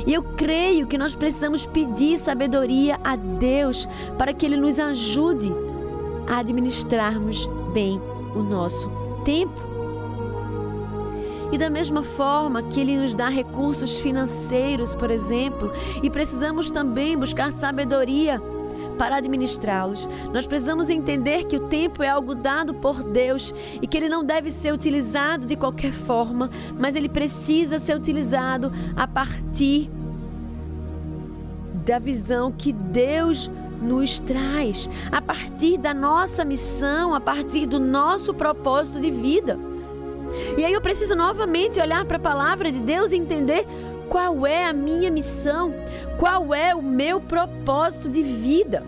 E 0.06 0.12
eu 0.12 0.22
creio 0.22 0.86
que 0.86 0.98
nós 0.98 1.14
precisamos 1.14 1.64
pedir 1.64 2.18
sabedoria 2.18 2.98
a 3.02 3.16
Deus 3.16 3.88
para 4.18 4.32
que 4.32 4.44
Ele 4.44 4.56
nos 4.56 4.78
ajude 4.78 5.52
a 6.26 6.38
administrarmos 6.38 7.48
bem 7.72 8.00
o 8.34 8.42
nosso 8.42 8.90
tempo. 9.24 9.72
E 11.52 11.58
da 11.58 11.68
mesma 11.68 12.02
forma 12.02 12.62
que 12.62 12.80
Ele 12.80 12.96
nos 12.96 13.14
dá 13.14 13.28
recursos 13.28 13.98
financeiros, 14.00 14.94
por 14.94 15.10
exemplo, 15.10 15.70
e 16.02 16.08
precisamos 16.08 16.70
também 16.70 17.16
buscar 17.16 17.52
sabedoria 17.52 18.42
para 18.92 19.16
administrá-los. 19.16 20.08
Nós 20.32 20.46
precisamos 20.46 20.90
entender 20.90 21.44
que 21.44 21.56
o 21.56 21.68
tempo 21.68 22.02
é 22.02 22.08
algo 22.08 22.34
dado 22.34 22.74
por 22.74 23.02
Deus 23.02 23.54
e 23.80 23.86
que 23.86 23.96
ele 23.96 24.08
não 24.08 24.24
deve 24.24 24.50
ser 24.50 24.72
utilizado 24.72 25.46
de 25.46 25.56
qualquer 25.56 25.92
forma, 25.92 26.50
mas 26.78 26.96
ele 26.96 27.08
precisa 27.08 27.78
ser 27.78 27.96
utilizado 27.96 28.72
a 28.94 29.06
partir 29.06 29.90
da 31.84 31.98
visão 31.98 32.52
que 32.52 32.72
Deus 32.72 33.50
nos 33.80 34.20
traz, 34.20 34.88
a 35.10 35.20
partir 35.20 35.76
da 35.76 35.92
nossa 35.92 36.44
missão, 36.44 37.14
a 37.14 37.20
partir 37.20 37.66
do 37.66 37.80
nosso 37.80 38.32
propósito 38.32 39.00
de 39.00 39.10
vida. 39.10 39.58
E 40.56 40.64
aí 40.64 40.72
eu 40.72 40.80
preciso 40.80 41.14
novamente 41.14 41.80
olhar 41.80 42.04
para 42.04 42.16
a 42.16 42.20
palavra 42.20 42.70
de 42.70 42.80
Deus 42.80 43.12
e 43.12 43.16
entender 43.16 43.66
qual 44.12 44.46
é 44.46 44.66
a 44.66 44.74
minha 44.74 45.10
missão, 45.10 45.72
qual 46.18 46.54
é 46.54 46.74
o 46.74 46.82
meu 46.82 47.18
propósito 47.18 48.10
de 48.10 48.22
vida. 48.22 48.82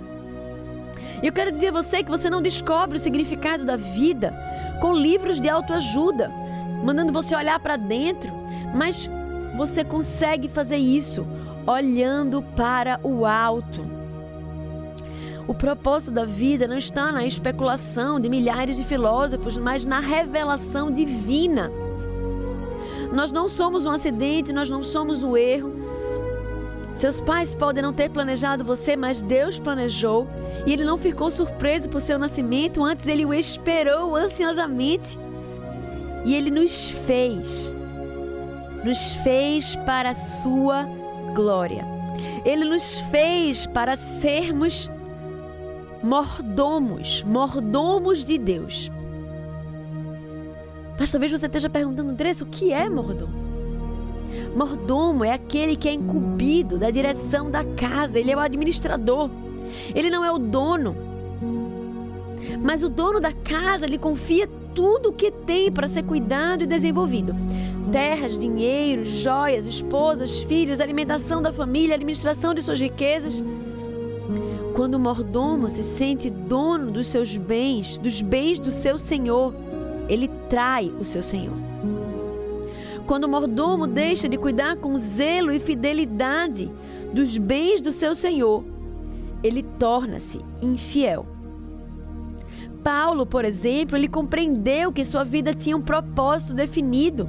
Eu 1.23 1.33
quero 1.33 1.51
dizer 1.51 1.69
a 1.69 1.83
você 1.83 2.05
que 2.05 2.11
você 2.11 2.29
não 2.29 2.43
descobre 2.43 2.99
o 2.99 3.01
significado 3.01 3.65
da 3.65 3.75
vida 3.75 4.35
com 4.83 4.93
livros 4.93 5.41
de 5.41 5.49
autoajuda, 5.49 6.31
mandando 6.85 7.11
você 7.11 7.35
olhar 7.35 7.59
para 7.59 7.79
dentro, 7.79 8.31
mas 8.75 9.09
você 9.57 9.83
consegue 9.83 10.47
fazer 10.47 10.77
isso 10.77 11.27
olhando 11.67 12.43
para 12.55 13.01
o 13.03 13.25
alto. 13.25 13.83
O 15.49 15.55
propósito 15.55 16.11
da 16.11 16.27
vida 16.27 16.69
não 16.69 16.77
está 16.77 17.11
na 17.11 17.25
especulação 17.25 18.21
de 18.21 18.29
milhares 18.29 18.77
de 18.77 18.85
filósofos, 18.85 19.57
mas 19.57 19.87
na 19.87 20.01
revelação 20.01 20.91
divina. 20.91 21.73
Nós 23.15 23.31
não 23.31 23.49
somos 23.49 23.87
um 23.87 23.91
acidente, 23.91 24.53
nós 24.53 24.69
não 24.69 24.83
somos 24.83 25.23
um 25.23 25.37
erro. 25.37 25.73
Seus 26.93 27.21
pais 27.21 27.55
podem 27.55 27.83
não 27.83 27.93
ter 27.93 28.11
planejado 28.11 28.65
você, 28.65 28.97
mas 28.97 29.23
Deus 29.23 29.59
planejou. 29.59 30.29
E 30.67 30.73
Ele 30.73 30.85
não 30.85 30.99
ficou 30.99 31.31
surpreso 31.31 31.89
por 31.89 32.01
seu 32.01 32.19
nascimento, 32.19 32.83
antes 32.85 33.07
Ele 33.07 33.25
o 33.25 33.33
esperou 33.33 34.17
ansiosamente. 34.17 35.19
E 36.25 36.35
Ele 36.35 36.51
nos 36.51 36.89
fez, 36.89 37.73
nos 38.83 39.13
fez 39.23 39.77
para 39.87 40.11
a 40.11 40.15
Sua 40.15 40.85
glória. 41.35 41.85
Ele 42.45 42.65
nos 42.65 42.99
fez 43.11 43.67
para 43.67 43.97
sermos 43.97 44.91
mordomos, 46.03 47.23
mordomos 47.23 48.25
de 48.25 48.39
Deus. 48.39 48.91
Mas 50.99 51.11
talvez 51.11 51.33
você 51.33 51.47
esteja 51.47 51.69
perguntando, 51.69 52.11
Andressa, 52.11 52.45
o 52.45 52.47
que 52.47 52.73
é 52.73 52.89
mordomo? 52.89 53.35
Mordomo 54.55 55.25
é 55.25 55.33
aquele 55.33 55.77
que 55.77 55.89
é 55.89 55.93
incumbido 55.93 56.79
da 56.79 56.91
direção 56.91 57.51
da 57.51 57.65
casa, 57.65 58.19
ele 58.19 58.31
é 58.31 58.37
o 58.37 58.41
administrador. 58.41 59.31
Ele 59.95 60.11
não 60.11 60.25
é 60.25 60.31
o 60.31 60.39
dono. 60.39 60.97
Mas 62.63 62.83
o 62.85 62.89
dono 62.89 63.21
da 63.21 63.33
casa 63.33 63.87
lhe 63.87 63.99
confia 63.99 64.49
tudo 64.75 65.11
o 65.11 65.13
que 65.13 65.31
tem 65.31 65.71
para 65.71 65.89
ser 65.89 66.05
cuidado 66.05 66.63
e 66.63 66.67
desenvolvido: 66.67 67.35
terras, 67.91 68.39
dinheiro, 68.39 69.05
joias, 69.05 69.67
esposas, 69.67 70.41
filhos, 70.41 70.81
alimentação 70.81 71.43
da 71.43 71.53
família, 71.53 71.95
administração 71.95 72.55
de 72.55 72.63
suas 72.63 72.81
riquezas. 72.81 73.43
Quando 74.75 74.95
o 74.95 75.01
mordomo 75.01 75.69
se 75.69 75.83
sente 75.83 76.29
dono 76.29 76.91
dos 76.91 77.07
seus 77.07 77.37
bens, 77.37 77.99
dos 77.99 78.23
bens 78.23 78.59
do 78.59 78.73
seu 78.73 78.99
senhor, 78.99 79.55
ele 80.09 80.29
trai 80.49 80.93
o 80.99 81.05
seu 81.05 81.23
senhor. 81.23 81.57
Quando 83.07 83.25
o 83.25 83.29
mordomo 83.29 83.87
deixa 83.87 84.29
de 84.29 84.39
cuidar 84.39 84.77
com 84.77 84.97
zelo 84.97 85.53
e 85.53 85.59
fidelidade 85.59 86.71
dos 87.13 87.37
bens 87.37 87.83
do 87.83 87.93
seu 87.93 88.15
senhor, 88.15 88.65
ele 89.43 89.63
torna-se 89.63 90.41
infiel. 90.63 91.27
Paulo, 92.83 93.25
por 93.25 93.45
exemplo, 93.45 93.97
ele 93.97 94.09
compreendeu 94.09 94.93
que 94.93 95.05
sua 95.05 95.25
vida 95.25 95.55
tinha 95.55 95.77
um 95.77 95.83
propósito 95.83 96.55
definido. 96.55 97.29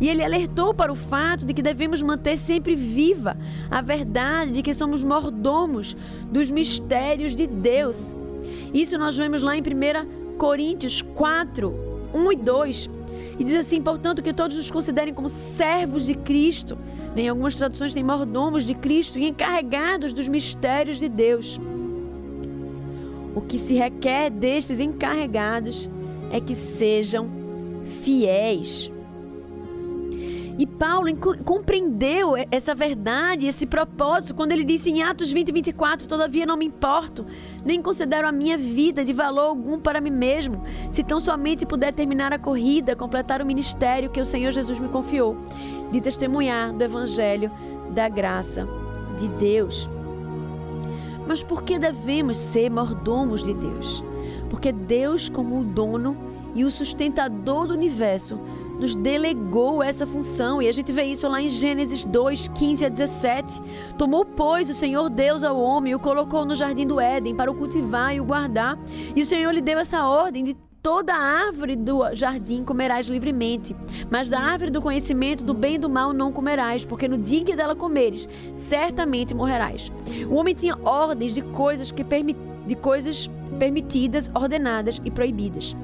E 0.00 0.08
ele 0.08 0.22
alertou 0.22 0.74
para 0.74 0.92
o 0.92 0.96
fato 0.96 1.46
de 1.46 1.54
que 1.54 1.62
devemos 1.62 2.02
manter 2.02 2.36
sempre 2.36 2.74
viva 2.74 3.36
a 3.70 3.80
verdade 3.80 4.52
de 4.52 4.62
que 4.62 4.74
somos 4.74 5.02
mordomos 5.02 5.96
dos 6.30 6.50
mistérios 6.50 7.34
de 7.34 7.46
Deus. 7.46 8.14
Isso 8.74 8.98
nós 8.98 9.16
vemos 9.16 9.42
lá 9.42 9.56
em 9.56 9.60
1 9.60 10.36
Coríntios 10.36 11.00
4, 11.00 11.91
1 12.14 12.32
e 12.32 12.36
2. 12.36 12.90
E 13.38 13.44
diz 13.44 13.56
assim: 13.56 13.80
portanto, 13.80 14.22
que 14.22 14.32
todos 14.32 14.56
nos 14.56 14.70
considerem 14.70 15.14
como 15.14 15.28
servos 15.28 16.06
de 16.06 16.14
Cristo. 16.14 16.78
Em 17.16 17.28
algumas 17.28 17.54
traduções 17.54 17.94
tem 17.94 18.04
mordomos 18.04 18.64
de 18.64 18.74
Cristo 18.74 19.18
e 19.18 19.28
encarregados 19.28 20.12
dos 20.12 20.28
mistérios 20.28 20.98
de 20.98 21.08
Deus. 21.08 21.58
O 23.34 23.40
que 23.40 23.58
se 23.58 23.74
requer 23.74 24.30
destes 24.30 24.78
encarregados 24.78 25.90
é 26.30 26.40
que 26.40 26.54
sejam 26.54 27.28
fiéis. 28.02 28.91
E 30.58 30.66
Paulo 30.66 31.08
compreendeu 31.44 32.34
essa 32.50 32.74
verdade, 32.74 33.46
esse 33.46 33.66
propósito, 33.66 34.34
quando 34.34 34.52
ele 34.52 34.64
disse 34.64 34.90
em 34.90 35.02
Atos 35.02 35.32
20, 35.32 35.50
24: 35.50 36.06
Todavia 36.06 36.44
não 36.44 36.56
me 36.56 36.66
importo, 36.66 37.24
nem 37.64 37.80
considero 37.80 38.28
a 38.28 38.32
minha 38.32 38.58
vida 38.58 39.04
de 39.04 39.12
valor 39.12 39.48
algum 39.48 39.78
para 39.80 40.00
mim 40.00 40.10
mesmo, 40.10 40.62
se 40.90 41.02
tão 41.02 41.18
somente 41.20 41.64
puder 41.64 41.92
terminar 41.92 42.32
a 42.32 42.38
corrida, 42.38 42.94
completar 42.94 43.40
o 43.40 43.46
ministério 43.46 44.10
que 44.10 44.20
o 44.20 44.24
Senhor 44.24 44.50
Jesus 44.50 44.78
me 44.78 44.88
confiou, 44.88 45.36
de 45.90 46.00
testemunhar 46.00 46.72
do 46.72 46.84
Evangelho 46.84 47.50
da 47.90 48.08
graça 48.08 48.68
de 49.16 49.28
Deus. 49.28 49.88
Mas 51.26 51.42
por 51.42 51.62
que 51.62 51.78
devemos 51.78 52.36
ser 52.36 52.70
mordomos 52.70 53.42
de 53.42 53.54
Deus? 53.54 54.02
Porque 54.50 54.72
Deus, 54.72 55.28
como 55.28 55.60
o 55.60 55.64
dono 55.64 56.16
e 56.54 56.64
o 56.64 56.70
sustentador 56.70 57.66
do 57.66 57.74
universo, 57.74 58.38
nos 58.82 58.96
delegou 58.96 59.80
essa 59.80 60.04
função. 60.04 60.60
E 60.60 60.68
a 60.68 60.72
gente 60.72 60.92
vê 60.92 61.04
isso 61.04 61.28
lá 61.28 61.40
em 61.40 61.48
Gênesis 61.48 62.04
2, 62.04 62.48
15 62.48 62.84
a 62.84 62.88
17. 62.88 63.60
Tomou, 63.96 64.24
pois, 64.24 64.68
o 64.68 64.74
Senhor 64.74 65.08
Deus 65.08 65.44
ao 65.44 65.56
homem 65.58 65.92
e 65.92 65.94
o 65.94 66.00
colocou 66.00 66.44
no 66.44 66.56
jardim 66.56 66.84
do 66.84 67.00
Éden 67.00 67.36
para 67.36 67.50
o 67.50 67.54
cultivar 67.54 68.14
e 68.14 68.20
o 68.20 68.24
guardar. 68.24 68.76
E 69.14 69.22
o 69.22 69.26
Senhor 69.26 69.52
lhe 69.52 69.60
deu 69.60 69.78
essa 69.78 70.04
ordem 70.04 70.42
de 70.42 70.56
toda 70.82 71.14
árvore 71.14 71.76
do 71.76 72.12
jardim 72.12 72.64
comerás 72.64 73.06
livremente, 73.06 73.74
mas 74.10 74.28
da 74.28 74.40
árvore 74.40 74.72
do 74.72 74.82
conhecimento 74.82 75.44
do 75.44 75.54
bem 75.54 75.76
e 75.76 75.78
do 75.78 75.88
mal 75.88 76.12
não 76.12 76.32
comerás, 76.32 76.84
porque 76.84 77.06
no 77.06 77.16
dia 77.16 77.38
em 77.38 77.44
que 77.44 77.54
dela 77.54 77.76
comeres, 77.76 78.28
certamente 78.52 79.32
morrerás. 79.32 79.92
O 80.28 80.34
homem 80.34 80.56
tinha 80.56 80.76
ordens 80.84 81.34
de 81.34 81.42
coisas 81.42 81.92
que 81.92 82.04
de 82.66 82.74
coisas 82.74 83.30
permitidas, 83.60 84.28
ordenadas 84.34 85.00
e 85.04 85.10
proibidas. 85.10 85.76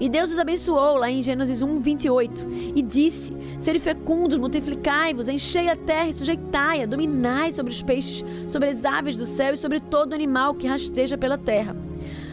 E 0.00 0.08
Deus 0.08 0.32
os 0.32 0.38
abençoou 0.38 0.96
lá 0.96 1.10
em 1.10 1.22
Gênesis 1.22 1.62
1, 1.62 1.78
28 1.78 2.46
e 2.74 2.82
disse: 2.82 3.36
Serem 3.58 3.80
fecundos, 3.80 4.38
multiplicai-vos, 4.38 5.28
enchei 5.28 5.68
a 5.68 5.76
terra 5.76 6.08
e 6.08 6.14
sujeitai-a, 6.14 6.86
dominai 6.86 7.52
sobre 7.52 7.72
os 7.72 7.82
peixes, 7.82 8.24
sobre 8.48 8.68
as 8.68 8.84
aves 8.84 9.16
do 9.16 9.26
céu 9.26 9.54
e 9.54 9.58
sobre 9.58 9.80
todo 9.80 10.14
animal 10.14 10.54
que 10.54 10.66
rasteja 10.66 11.16
pela 11.16 11.38
terra. 11.38 11.76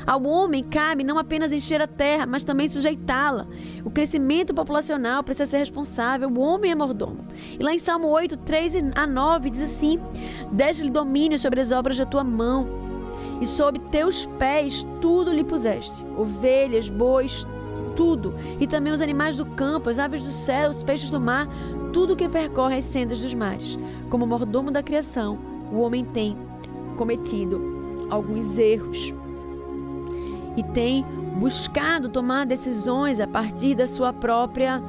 Ao 0.05 0.23
homem 0.23 0.63
cabe 0.63 1.03
não 1.03 1.17
apenas 1.17 1.53
encher 1.53 1.81
a 1.81 1.87
terra, 1.87 2.25
mas 2.25 2.43
também 2.43 2.67
sujeitá-la. 2.67 3.47
O 3.85 3.89
crescimento 3.89 4.53
populacional 4.53 5.23
precisa 5.23 5.45
ser 5.45 5.57
responsável, 5.57 6.29
o 6.29 6.39
homem 6.39 6.71
é 6.71 6.75
mordomo. 6.75 7.25
E 7.59 7.63
lá 7.63 7.73
em 7.73 7.79
Salmo 7.79 8.07
8, 8.07 8.37
3 8.37 8.75
a 8.95 9.07
9 9.07 9.49
diz 9.49 9.61
assim: 9.61 9.99
Deixe-lhe 10.51 10.89
domínio 10.89 11.37
sobre 11.37 11.61
as 11.61 11.71
obras 11.71 11.97
da 11.97 12.05
tua 12.05 12.23
mão, 12.23 12.90
e 13.41 13.45
sob 13.45 13.79
teus 13.79 14.27
pés 14.37 14.85
tudo 15.01 15.33
lhe 15.33 15.43
puseste: 15.43 16.05
ovelhas, 16.15 16.89
bois, 16.89 17.45
tudo, 17.95 18.33
e 18.59 18.67
também 18.67 18.93
os 18.93 19.01
animais 19.01 19.35
do 19.35 19.45
campo, 19.45 19.89
as 19.89 19.99
aves 19.99 20.21
do 20.21 20.31
céu, 20.31 20.69
os 20.69 20.83
peixes 20.83 21.09
do 21.09 21.19
mar, 21.19 21.47
tudo 21.91 22.15
que 22.15 22.29
percorre 22.29 22.77
as 22.77 22.85
sendas 22.85 23.19
dos 23.19 23.33
mares. 23.33 23.77
Como 24.09 24.25
mordomo 24.25 24.71
da 24.71 24.83
criação, 24.83 25.37
o 25.71 25.79
homem 25.79 26.05
tem 26.05 26.37
cometido 26.95 27.97
alguns 28.09 28.57
erros 28.57 29.13
e 30.55 30.63
tem 30.63 31.03
buscado 31.39 32.09
tomar 32.09 32.45
decisões 32.45 33.19
a 33.19 33.27
partir 33.27 33.73
da 33.73 33.87
sua 33.87 34.13
própria 34.13 34.81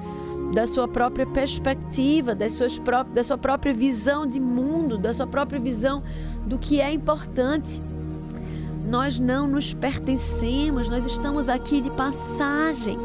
da 0.52 0.66
sua 0.66 0.86
própria 0.86 1.24
perspectiva, 1.24 2.34
das 2.34 2.52
suas 2.52 2.78
da 3.12 3.24
sua 3.24 3.38
própria 3.38 3.72
visão 3.72 4.26
de 4.26 4.38
mundo, 4.38 4.98
da 4.98 5.12
sua 5.14 5.26
própria 5.26 5.58
visão 5.58 6.02
do 6.44 6.58
que 6.58 6.78
é 6.78 6.92
importante. 6.92 7.82
Nós 8.84 9.18
não 9.18 9.46
nos 9.46 9.72
pertencemos, 9.72 10.88
nós 10.88 11.06
estamos 11.06 11.48
aqui 11.48 11.80
de 11.80 11.90
passagem. 11.90 12.98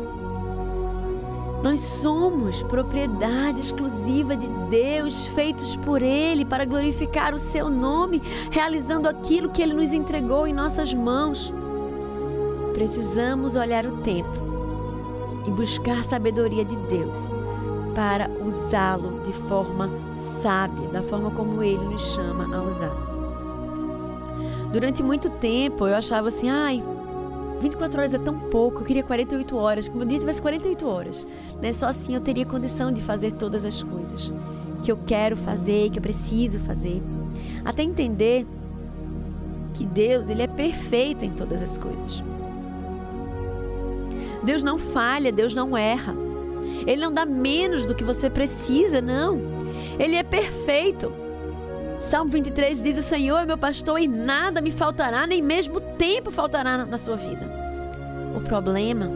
Nós 1.61 1.81
somos 1.81 2.61
propriedade 2.63 3.59
exclusiva 3.59 4.35
de 4.35 4.47
Deus, 4.69 5.25
feitos 5.27 5.75
por 5.75 6.01
Ele 6.01 6.45
para 6.45 6.65
glorificar 6.65 7.33
o 7.33 7.39
Seu 7.39 7.69
nome, 7.69 8.21
realizando 8.51 9.07
aquilo 9.07 9.49
que 9.49 9.61
Ele 9.61 9.73
nos 9.73 9.91
entregou 9.91 10.47
em 10.47 10.53
nossas 10.53 10.93
mãos. 10.93 11.51
Precisamos 12.73 13.55
olhar 13.55 13.85
o 13.85 13.97
tempo 13.97 14.29
e 15.47 15.51
buscar 15.51 16.05
sabedoria 16.05 16.63
de 16.63 16.75
Deus 16.75 17.33
para 17.95 18.29
usá-lo 18.45 19.21
de 19.23 19.33
forma 19.33 19.89
sábia, 20.43 20.87
da 20.89 21.01
forma 21.01 21.31
como 21.31 21.63
Ele 21.63 21.83
nos 21.85 22.13
chama 22.13 22.55
a 22.55 22.61
usar. 22.61 23.16
Durante 24.77 25.01
muito 25.01 25.27
tempo 25.27 25.87
eu 25.87 25.95
achava 25.95 26.27
assim, 26.27 26.51
ai, 26.51 26.83
24 27.59 27.99
horas 27.99 28.13
é 28.13 28.19
tão 28.19 28.37
pouco, 28.37 28.81
eu 28.81 28.85
queria 28.85 29.01
48 29.01 29.57
horas, 29.57 29.89
como 29.89 30.03
eu 30.03 30.05
disse, 30.05 30.19
tivesse 30.19 30.39
48 30.39 30.87
horas. 30.87 31.27
Né? 31.59 31.73
Só 31.73 31.87
assim 31.87 32.13
eu 32.13 32.21
teria 32.21 32.45
condição 32.45 32.91
de 32.91 33.01
fazer 33.01 33.31
todas 33.31 33.65
as 33.65 33.81
coisas 33.81 34.31
que 34.83 34.91
eu 34.91 34.99
quero 35.07 35.35
fazer, 35.35 35.89
que 35.89 35.97
eu 35.97 36.01
preciso 36.03 36.59
fazer. 36.59 37.01
Até 37.65 37.81
entender 37.81 38.45
que 39.73 39.83
Deus, 39.83 40.29
ele 40.29 40.43
é 40.43 40.47
perfeito 40.47 41.25
em 41.25 41.31
todas 41.31 41.63
as 41.63 41.75
coisas. 41.75 42.21
Deus 44.43 44.63
não 44.63 44.77
falha, 44.77 45.31
Deus 45.31 45.55
não 45.55 45.75
erra. 45.75 46.15
Ele 46.85 47.01
não 47.01 47.11
dá 47.11 47.25
menos 47.25 47.87
do 47.87 47.95
que 47.95 48.03
você 48.03 48.29
precisa, 48.29 49.01
não. 49.01 49.39
Ele 49.97 50.17
é 50.17 50.23
perfeito. 50.23 51.11
Salmo 51.97 52.29
23 52.29 52.83
diz: 52.83 52.97
O 52.99 53.01
Senhor 53.01 53.39
é 53.39 53.45
meu 53.45 53.57
pastor 53.57 53.99
e 53.99 54.07
nada 54.07 54.61
me 54.61 54.71
faltará, 54.71 55.25
nem 55.25 55.41
mesmo 55.41 55.81
tempo 55.81 56.29
faltará 56.29 56.85
na 56.85 56.97
sua 56.97 57.15
vida. 57.15 57.41
O 58.35 58.41
problema 58.41 59.09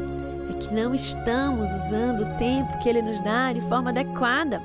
é 0.50 0.54
que 0.60 0.74
não 0.74 0.96
estamos 0.96 1.72
usando 1.72 2.24
o 2.24 2.38
tempo 2.40 2.80
que 2.80 2.90
Ele 2.90 3.04
nos 3.04 3.22
dá 3.22 3.54
de 3.54 3.62
forma 3.62 3.92
adequada. 3.92 4.62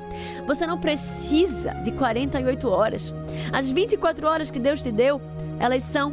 Você 0.47 0.65
não 0.65 0.79
precisa 0.79 1.73
de 1.83 1.91
48 1.91 2.67
horas. 2.67 3.13
As 3.53 3.69
24 3.69 4.27
horas 4.27 4.49
que 4.49 4.59
Deus 4.59 4.81
te 4.81 4.91
deu, 4.91 5.21
elas 5.59 5.83
são 5.83 6.11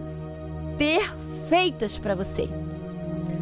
perfeitas 0.76 1.96
para 1.96 2.14
você. 2.14 2.50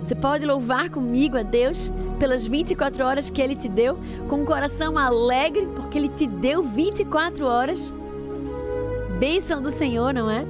Você 0.02 0.14
pode 0.14 0.46
louvar 0.46 0.88
comigo 0.88 1.36
a 1.36 1.42
Deus 1.42 1.92
pelas 2.18 2.46
24 2.46 3.04
horas 3.04 3.28
que 3.28 3.42
Ele 3.42 3.56
te 3.56 3.68
deu, 3.68 3.98
com 4.28 4.36
um 4.36 4.44
coração 4.44 4.96
alegre, 4.96 5.68
porque 5.74 5.98
Ele 5.98 6.08
te 6.08 6.28
deu 6.28 6.62
24 6.62 7.44
horas. 7.44 7.92
Bênção 9.22 9.62
do 9.62 9.70
Senhor, 9.70 10.12
não 10.12 10.28
é? 10.28 10.44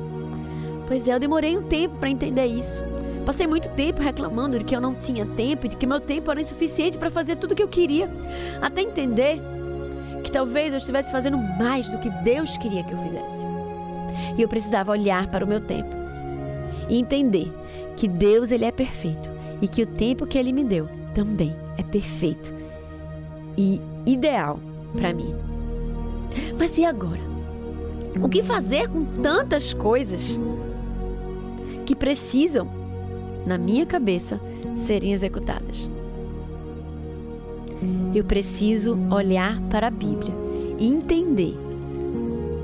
Pois 0.89 1.07
é, 1.07 1.13
eu 1.13 1.21
demorei 1.21 1.59
um 1.59 1.63
tempo 1.63 1.95
para 1.99 2.09
entender 2.09 2.47
isso. 2.47 2.83
Passei 3.27 3.47
muito 3.47 3.69
tempo 3.69 4.01
reclamando 4.01 4.59
de 4.59 4.65
que 4.65 4.75
eu 4.75 4.81
não 4.81 4.95
tinha 4.95 5.27
tempo 5.27 5.69
de 5.69 5.77
que 5.77 5.87
meu 5.87 6.01
tempo 6.01 6.31
era 6.31 6.41
insuficiente 6.41 6.97
para 6.97 7.11
fazer 7.11 7.37
tudo 7.37 7.53
o 7.53 7.55
que 7.55 7.63
eu 7.63 7.69
queria. 7.69 8.09
Até 8.63 8.81
entender 8.81 9.39
que 10.25 10.33
talvez 10.33 10.73
eu 10.73 10.79
estivesse 10.79 11.13
fazendo 11.13 11.37
mais 11.37 11.87
do 11.91 11.99
que 11.99 12.09
Deus 12.25 12.57
queria 12.57 12.83
que 12.83 12.93
eu 12.93 12.99
fizesse. 13.03 13.47
E 14.39 14.41
eu 14.41 14.49
precisava 14.49 14.91
olhar 14.91 15.27
para 15.27 15.45
o 15.45 15.49
meu 15.49 15.61
tempo 15.61 15.95
e 16.89 16.99
entender 16.99 17.53
que 17.95 18.09
Deus 18.09 18.53
ele 18.53 18.65
é 18.65 18.73
perfeito 18.73 19.29
e 19.61 19.69
que 19.69 19.83
o 19.83 19.87
tempo 19.87 20.27
que 20.27 20.39
Ele 20.39 20.51
me 20.51 20.65
deu 20.65 20.89
também 21.15 21.55
é 21.77 21.83
perfeito 21.83 22.55
e 23.55 23.79
ideal 24.07 24.59
para 24.95 25.13
mim. 25.13 25.35
Mas 26.59 26.79
e 26.79 26.87
agora? 26.87 27.32
O 28.21 28.29
que 28.29 28.43
fazer 28.43 28.89
com 28.89 29.05
tantas 29.05 29.73
coisas 29.73 30.39
que 31.87 31.95
precisam, 31.95 32.69
na 33.47 33.57
minha 33.57 33.87
cabeça, 33.87 34.41
serem 34.77 35.13
executadas? 35.13 35.91
Eu 38.15 38.25
preciso 38.25 38.97
olhar 39.11 39.61
para 39.63 39.89
a 39.89 39.91
Bíblia 39.91 40.33
e 40.79 40.87
entender 40.87 41.57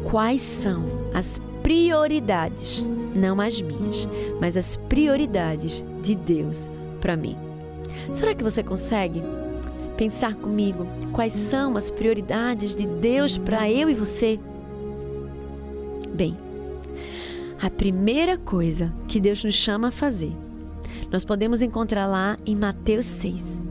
quais 0.05 0.43
são 0.43 0.85
as 1.13 1.41
prioridades, 1.63 2.87
não 3.15 3.41
as 3.41 3.61
minhas, 3.61 4.07
mas 4.41 4.57
as 4.57 4.77
prioridades 4.77 5.85
de 6.03 6.15
Deus 6.15 6.71
para 7.01 7.17
mim. 7.17 7.37
Será 8.11 8.35
que 8.35 8.45
você 8.45 8.63
consegue 8.63 9.23
pensar 9.97 10.35
comigo 10.35 10.87
quais 11.13 11.33
são 11.33 11.77
as 11.77 11.91
prioridades 11.91 12.75
de 12.75 12.87
Deus 12.87 13.37
para 13.37 13.71
eu 13.71 13.91
e 13.91 13.95
você? 13.95 14.39
Bem, 16.19 16.37
a 17.63 17.71
primeira 17.71 18.37
coisa 18.37 18.93
que 19.07 19.21
Deus 19.21 19.45
nos 19.45 19.55
chama 19.55 19.87
a 19.87 19.93
fazer, 19.93 20.33
nós 21.13 21.25
podemos 21.25 21.63
encontrar 21.63 22.09
lá 22.09 22.37
em 22.45 22.57
Mateus 22.57 23.07
6. 23.07 23.63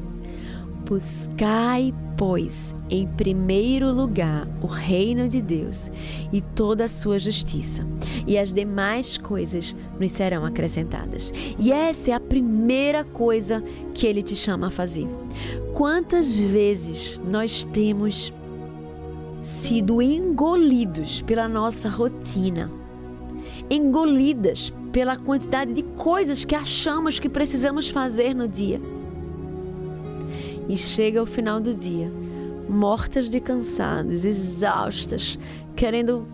Buscai, 0.86 1.94
pois, 2.18 2.74
em 2.90 3.06
primeiro 3.06 3.92
lugar 3.92 4.48
o 4.62 4.66
reino 4.66 5.28
de 5.28 5.42
Deus 5.42 5.92
e 6.32 6.40
toda 6.40 6.86
a 6.86 6.88
sua 6.88 7.20
justiça, 7.20 7.86
e 8.26 8.38
as 8.38 8.54
demais 8.54 9.18
coisas 9.18 9.76
nos 10.00 10.14
serão 10.14 10.46
acrescentadas. 10.46 11.34
E 11.60 11.70
essa 11.74 12.12
é 12.12 12.14
a 12.14 12.20
primeira 12.22 13.04
coisa 13.04 13.62
que 13.94 14.08
ele 14.08 14.22
te 14.22 14.38
chama 14.38 14.68
a 14.68 14.72
fazer. 14.72 15.06
Quantas 15.74 16.40
vezes 16.40 17.20
nós 17.30 17.66
temos 17.66 18.32
sido 19.48 20.02
engolidos 20.02 21.22
pela 21.22 21.48
nossa 21.48 21.90
rotina, 21.90 22.72
engolidas 23.70 24.74
pela 24.92 25.18
quantidade 25.18 25.74
de 25.74 25.84
coisas 25.84 26.44
que 26.46 26.56
achamos 26.56 27.20
que 27.20 27.30
precisamos 27.30 27.90
fazer 27.90 28.34
no 28.34 28.48
dia? 28.48 28.80
e 30.68 30.78
chega 30.78 31.20
ao 31.20 31.26
final 31.26 31.60
do 31.60 31.74
dia, 31.74 32.12
mortas 32.68 33.30
de 33.30 33.40
cansadas, 33.40 34.26
exaustas, 34.26 35.40
querendo 35.76 36.28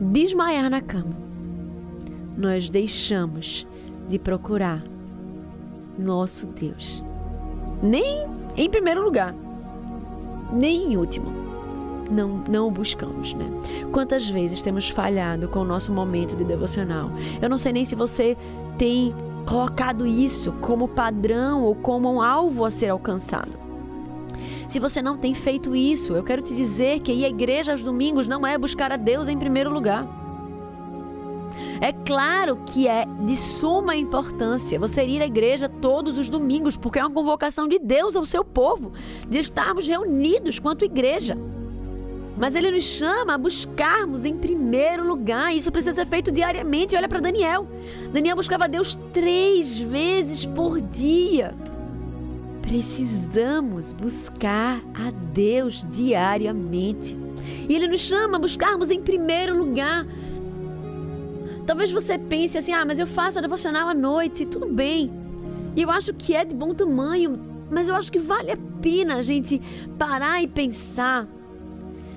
desmaiar 0.00 0.70
na 0.70 0.80
cama, 0.80 1.16
nós 2.36 2.70
deixamos 2.70 3.66
de 4.06 4.18
procurar 4.18 4.82
nosso 5.98 6.46
Deus. 6.46 7.04
Nem 7.82 8.26
em 8.56 8.70
primeiro 8.70 9.02
lugar, 9.02 9.34
nem 10.52 10.92
em 10.92 10.96
último. 10.96 11.47
Não, 12.10 12.42
não 12.48 12.68
o 12.68 12.70
buscamos, 12.70 13.34
né? 13.34 13.44
Quantas 13.92 14.28
vezes 14.28 14.62
temos 14.62 14.88
falhado 14.88 15.48
com 15.48 15.60
o 15.60 15.64
nosso 15.64 15.92
momento 15.92 16.36
de 16.36 16.44
devocional? 16.44 17.10
Eu 17.40 17.48
não 17.48 17.58
sei 17.58 17.72
nem 17.72 17.84
se 17.84 17.94
você 17.94 18.36
tem 18.78 19.14
colocado 19.46 20.06
isso 20.06 20.52
como 20.60 20.88
padrão 20.88 21.62
ou 21.62 21.74
como 21.74 22.12
um 22.12 22.20
alvo 22.20 22.64
a 22.64 22.70
ser 22.70 22.88
alcançado. 22.88 23.58
Se 24.68 24.78
você 24.78 25.00
não 25.00 25.16
tem 25.16 25.34
feito 25.34 25.74
isso, 25.74 26.14
eu 26.14 26.22
quero 26.22 26.42
te 26.42 26.54
dizer 26.54 27.00
que 27.00 27.12
ir 27.12 27.24
à 27.24 27.28
igreja 27.28 27.72
aos 27.72 27.82
domingos 27.82 28.28
não 28.28 28.46
é 28.46 28.56
buscar 28.56 28.92
a 28.92 28.96
Deus 28.96 29.28
em 29.28 29.36
primeiro 29.36 29.72
lugar. 29.72 30.06
É 31.80 31.92
claro 31.92 32.58
que 32.66 32.86
é 32.86 33.06
de 33.24 33.36
suma 33.36 33.96
importância 33.96 34.78
você 34.78 35.02
ir 35.04 35.22
à 35.22 35.26
igreja 35.26 35.68
todos 35.68 36.18
os 36.18 36.28
domingos, 36.28 36.76
porque 36.76 36.98
é 36.98 37.02
uma 37.02 37.10
convocação 37.10 37.66
de 37.66 37.78
Deus 37.78 38.16
ao 38.16 38.26
seu 38.26 38.44
povo, 38.44 38.92
de 39.28 39.38
estarmos 39.38 39.86
reunidos 39.86 40.58
quanto 40.58 40.84
igreja. 40.84 41.36
Mas 42.38 42.54
ele 42.54 42.70
nos 42.70 42.84
chama 42.84 43.34
a 43.34 43.38
buscarmos 43.38 44.24
em 44.24 44.36
primeiro 44.36 45.06
lugar. 45.06 45.54
Isso 45.54 45.72
precisa 45.72 45.94
ser 45.94 46.06
feito 46.06 46.30
diariamente. 46.30 46.94
Olha 46.94 47.08
para 47.08 47.20
Daniel. 47.20 47.66
Daniel 48.12 48.36
buscava 48.36 48.68
Deus 48.68 48.96
três 49.12 49.78
vezes 49.78 50.46
por 50.46 50.80
dia. 50.80 51.54
Precisamos 52.62 53.92
buscar 53.92 54.80
a 54.94 55.10
Deus 55.32 55.84
diariamente. 55.90 57.16
E 57.68 57.74
ele 57.74 57.88
nos 57.88 58.02
chama 58.02 58.36
a 58.36 58.40
buscarmos 58.40 58.90
em 58.90 59.02
primeiro 59.02 59.56
lugar. 59.56 60.06
Talvez 61.66 61.90
você 61.90 62.18
pense 62.18 62.56
assim: 62.56 62.72
ah, 62.72 62.84
mas 62.84 63.00
eu 63.00 63.06
faço 63.06 63.38
a 63.38 63.42
devocional 63.42 63.88
à 63.88 63.94
noite, 63.94 64.46
tudo 64.46 64.66
bem. 64.66 65.10
E 65.74 65.82
eu 65.82 65.90
acho 65.90 66.14
que 66.14 66.34
é 66.34 66.44
de 66.44 66.54
bom 66.54 66.72
tamanho, 66.72 67.40
mas 67.68 67.88
eu 67.88 67.96
acho 67.96 68.12
que 68.12 68.18
vale 68.18 68.52
a 68.52 68.56
pena 68.80 69.16
a 69.16 69.22
gente 69.22 69.60
parar 69.98 70.42
e 70.42 70.46
pensar 70.46 71.26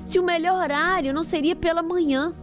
se 0.05 0.19
o 0.19 0.23
melhor 0.23 0.61
horário 0.61 1.13
não 1.13 1.23
seria 1.23 1.55
pela 1.55 1.81
manhã. 1.81 2.33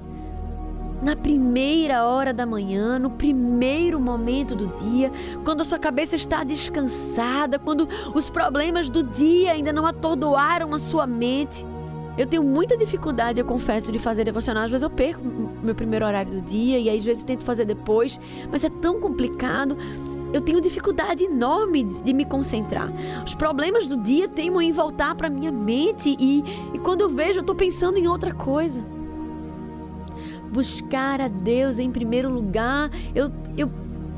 Na 1.01 1.15
primeira 1.15 2.05
hora 2.05 2.33
da 2.33 2.45
manhã, 2.45 2.99
no 2.99 3.11
primeiro 3.11 4.01
momento 4.01 4.57
do 4.57 4.67
dia, 4.83 5.13
quando 5.45 5.61
a 5.61 5.65
sua 5.65 5.79
cabeça 5.79 6.17
está 6.17 6.43
descansada, 6.43 7.57
quando 7.57 7.89
os 8.15 8.29
problemas 8.29 8.89
do 8.89 9.05
dia 9.05 9.53
ainda 9.53 9.73
não 9.73 9.87
atordoaram 9.87 10.75
a 10.75 10.79
sua 10.79 11.07
mente. 11.07 11.65
Eu 12.17 12.27
tenho 12.27 12.43
muita 12.43 12.77
dificuldade, 12.77 13.41
eu 13.41 13.47
confesso, 13.47 13.93
de 13.93 13.99
fazer 14.01 14.25
devocional. 14.25 14.65
Às 14.65 14.71
vezes 14.71 14.83
eu 14.83 14.91
perco 14.91 15.23
meu 15.63 15.75
primeiro 15.75 16.05
horário 16.05 16.33
do 16.33 16.41
dia 16.41 16.81
e 16.81 16.89
aí 16.89 16.99
às 16.99 17.05
vezes 17.05 17.23
tento 17.23 17.45
fazer 17.45 17.65
depois, 17.65 18.19
mas 18.51 18.65
é 18.65 18.69
tão 18.69 18.99
complicado. 18.99 19.77
Eu 20.33 20.41
tenho 20.41 20.61
dificuldade 20.61 21.25
enorme 21.25 21.85
de 21.85 22.13
me 22.13 22.25
concentrar. 22.25 22.93
Os 23.25 23.35
problemas 23.35 23.87
do 23.87 23.97
dia 23.97 24.29
teimam 24.29 24.61
em 24.61 24.73
voltar 24.73 25.15
para 25.15 25.31
minha 25.31 25.51
mente 25.51 26.17
e, 26.19 26.45
e 26.75 26.79
quando 26.79 27.03
eu 27.03 27.09
vejo, 27.09 27.39
eu 27.39 27.41
estou 27.41 27.55
pensando 27.55 27.99
em 27.99 28.07
outra 28.07 28.33
coisa. 28.33 28.85
Buscar 30.53 31.21
a 31.21 31.29
Deus 31.29 31.79
em 31.79 31.91
primeiro 31.91 32.31
lugar, 32.31 32.91
eu, 33.15 33.31
eu 33.57 33.71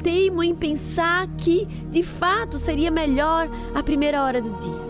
teimo 0.02 0.42
em 0.42 0.54
pensar 0.54 1.26
que 1.36 1.66
de 1.90 2.02
fato 2.02 2.58
seria 2.58 2.90
melhor 2.90 3.48
a 3.74 3.82
primeira 3.82 4.22
hora 4.22 4.40
do 4.40 4.50
dia 4.56 4.89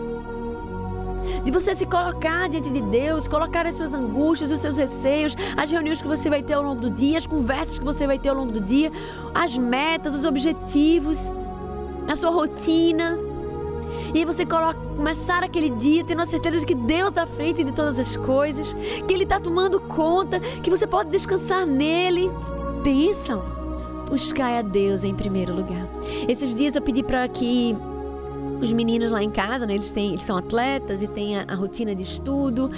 de 1.43 1.51
você 1.51 1.73
se 1.75 1.85
colocar 1.85 2.49
diante 2.49 2.69
de 2.69 2.81
Deus, 2.81 3.27
colocar 3.27 3.65
as 3.65 3.75
suas 3.75 3.93
angústias, 3.93 4.51
os 4.51 4.59
seus 4.59 4.77
receios, 4.77 5.35
as 5.55 5.69
reuniões 5.69 6.01
que 6.01 6.07
você 6.07 6.29
vai 6.29 6.41
ter 6.41 6.53
ao 6.53 6.63
longo 6.63 6.81
do 6.81 6.89
dia, 6.89 7.17
as 7.17 7.27
conversas 7.27 7.79
que 7.79 7.85
você 7.85 8.05
vai 8.05 8.19
ter 8.19 8.29
ao 8.29 8.35
longo 8.35 8.51
do 8.51 8.61
dia, 8.61 8.91
as 9.33 9.57
metas, 9.57 10.15
os 10.15 10.25
objetivos, 10.25 11.33
a 12.07 12.15
sua 12.15 12.29
rotina. 12.29 13.17
E 14.13 14.25
você 14.25 14.45
coloca, 14.45 14.77
começar 14.95 15.43
aquele 15.43 15.69
dia 15.69 16.03
tendo 16.03 16.21
a 16.21 16.25
certeza 16.25 16.59
de 16.59 16.65
que 16.65 16.75
Deus 16.75 17.09
está 17.09 17.23
à 17.23 17.27
frente 17.27 17.63
de 17.63 17.71
todas 17.71 17.99
as 17.99 18.17
coisas, 18.17 18.73
que 19.07 19.13
Ele 19.13 19.23
está 19.23 19.39
tomando 19.39 19.79
conta, 19.79 20.39
que 20.39 20.69
você 20.69 20.85
pode 20.85 21.09
descansar 21.09 21.65
nele. 21.65 22.29
Pensam, 22.83 23.41
buscai 24.09 24.57
a 24.57 24.61
Deus 24.61 25.03
em 25.03 25.15
primeiro 25.15 25.55
lugar. 25.55 25.87
Esses 26.27 26.53
dias 26.53 26.75
eu 26.75 26.81
pedi 26.81 27.03
para 27.03 27.27
que 27.27 27.75
os 28.61 28.71
meninos 28.71 29.11
lá 29.11 29.23
em 29.23 29.31
casa, 29.31 29.65
né, 29.65 29.73
eles, 29.73 29.91
têm, 29.91 30.09
eles 30.09 30.23
são 30.23 30.37
atletas 30.37 31.01
e 31.01 31.07
têm 31.07 31.37
a, 31.37 31.45
a 31.47 31.55
rotina 31.55 31.95
de 31.95 32.03
estudo 32.03 32.69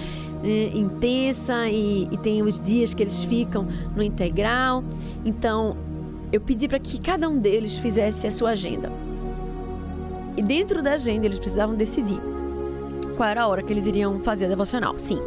né, 0.42 0.72
intensa 0.74 1.68
e, 1.68 2.08
e 2.10 2.18
tem 2.18 2.42
os 2.42 2.60
dias 2.60 2.94
que 2.94 3.04
eles 3.04 3.24
ficam 3.26 3.68
no 3.96 4.02
integral. 4.02 4.84
Então, 5.26 5.76
eu 6.32 6.42
pedi 6.42 6.68
para 6.68 6.80
que 6.80 7.00
cada 7.00 7.28
um 7.30 7.38
deles 7.38 7.78
fizesse 7.78 8.26
a 8.26 8.32
sua 8.32 8.52
agenda. 8.52 8.92
E 10.36 10.42
dentro 10.42 10.82
da 10.82 10.94
agenda 10.94 11.26
eles 11.26 11.38
precisavam 11.38 11.76
decidir 11.76 12.20
qual 13.16 13.30
era 13.30 13.44
a 13.44 13.48
hora 13.48 13.62
que 13.62 13.72
eles 13.72 13.86
iriam 13.86 14.20
fazer 14.20 14.46
a 14.46 14.50
devocional. 14.50 14.98
Sim, 14.98 15.20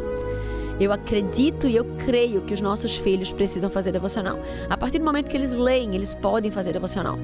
eu 0.79 0.91
acredito 0.91 1.67
e 1.67 1.75
eu 1.75 1.85
creio 2.05 2.41
que 2.41 2.53
os 2.53 2.61
nossos 2.61 2.97
filhos 2.97 3.31
precisam 3.31 3.69
fazer 3.69 3.91
devocional. 3.91 4.37
A 4.69 4.75
partir 4.75 4.99
do 4.99 5.05
momento 5.05 5.29
que 5.29 5.37
eles 5.37 5.53
leem, 5.53 5.95
eles 5.95 6.13
podem 6.13 6.51
fazer 6.51 6.73
devocional. 6.73 7.17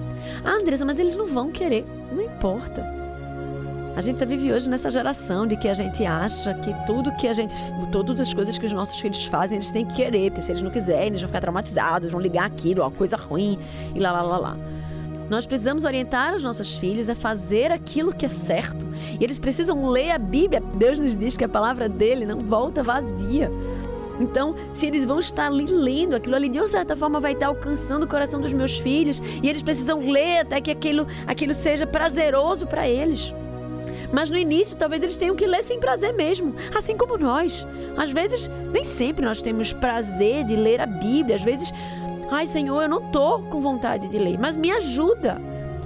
Ah, 0.44 0.52
Andressa, 0.52 0.86
mas 0.86 0.98
eles 0.98 1.16
não 1.16 1.28
vão 1.28 1.52
querer. 1.52 1.86
Não 2.12 2.22
importa. 2.22 3.03
A 3.96 4.02
gente 4.02 4.26
vive 4.26 4.52
hoje 4.52 4.68
nessa 4.68 4.90
geração 4.90 5.46
de 5.46 5.56
que 5.56 5.68
a 5.68 5.74
gente 5.74 6.04
acha 6.04 6.52
que 6.56 6.74
tudo 6.88 7.16
que 7.16 7.28
a 7.28 7.34
gente, 7.34 7.54
todas 7.92 8.20
as 8.20 8.34
coisas 8.34 8.58
que 8.58 8.66
os 8.66 8.74
nossos 8.74 9.00
filhos 9.00 9.26
fazem, 9.26 9.58
eles 9.58 9.72
têm 9.72 9.86
que 9.86 9.94
querer, 9.94 10.32
porque 10.32 10.42
se 10.42 10.52
eles 10.52 10.64
não 10.64 10.72
quiserem, 10.72 11.10
eles 11.10 11.22
vão 11.22 11.28
ficar 11.28 11.42
traumatizados, 11.42 12.12
vão 12.12 12.20
ligar 12.20 12.46
aquilo, 12.46 12.82
uma 12.82 12.90
coisa 12.90 13.16
ruim 13.16 13.60
e 13.94 14.00
lá 14.00 14.12
lá 14.12 14.24
lá 14.24 14.38
lá. 14.38 14.58
Nós 15.30 15.46
precisamos 15.46 15.86
orientar 15.86 16.34
os 16.34 16.44
nossos 16.44 16.76
filhos 16.76 17.08
a 17.08 17.14
fazer 17.14 17.72
aquilo 17.72 18.14
que 18.14 18.26
é 18.26 18.30
certo. 18.30 18.84
E 19.20 19.24
eles 19.24 19.38
precisam 19.38 19.88
ler 19.88 20.12
a 20.12 20.18
Bíblia. 20.18 20.62
Deus 20.76 20.98
nos 20.98 21.16
diz 21.16 21.38
que 21.38 21.44
a 21.44 21.50
palavra 21.50 21.88
dele 21.88 22.26
não 22.26 22.40
volta 22.40 22.82
vazia. 22.82 23.52
Então, 24.20 24.56
se 24.72 24.88
eles 24.88 25.06
vão 25.06 25.20
estar 25.20 25.48
ali 25.48 25.66
lendo, 25.68 26.16
aquilo 26.16 26.36
ali 26.36 26.50
de 26.50 26.60
uma 26.60 26.68
certa 26.68 26.96
forma 26.96 27.20
vai 27.20 27.34
estar 27.34 27.48
alcançando 27.48 28.04
o 28.04 28.08
coração 28.08 28.42
dos 28.42 28.54
meus 28.54 28.80
filhos, 28.80 29.22
e 29.42 29.50
eles 29.50 29.62
precisam 29.62 30.00
ler 30.00 30.40
até 30.40 30.60
que 30.60 30.72
aquilo, 30.72 31.08
aquilo 31.28 31.54
seja 31.54 31.86
prazeroso 31.86 32.66
para 32.68 32.88
eles. 32.88 33.34
Mas 34.14 34.30
no 34.30 34.38
início, 34.38 34.78
talvez 34.78 35.02
eles 35.02 35.18
tenham 35.18 35.36
que 35.36 35.48
ler 35.48 35.64
sem 35.64 35.80
prazer 35.80 36.14
mesmo, 36.14 36.54
assim 36.76 36.96
como 36.96 37.18
nós. 37.18 37.66
Às 37.98 38.12
vezes, 38.12 38.48
nem 38.72 38.84
sempre 38.84 39.26
nós 39.26 39.42
temos 39.42 39.74
prazer 39.74 40.44
de 40.44 40.56
ler 40.56 40.80
a 40.80 40.86
Bíblia. 40.86 41.36
Às 41.36 41.44
vezes, 41.44 41.74
ai 42.30 42.46
Senhor, 42.46 42.84
eu 42.84 42.88
não 42.88 43.10
tô 43.10 43.40
com 43.40 43.60
vontade 43.60 44.08
de 44.08 44.20
ler, 44.20 44.38
mas 44.40 44.56
me 44.56 44.72
ajuda. 44.72 45.42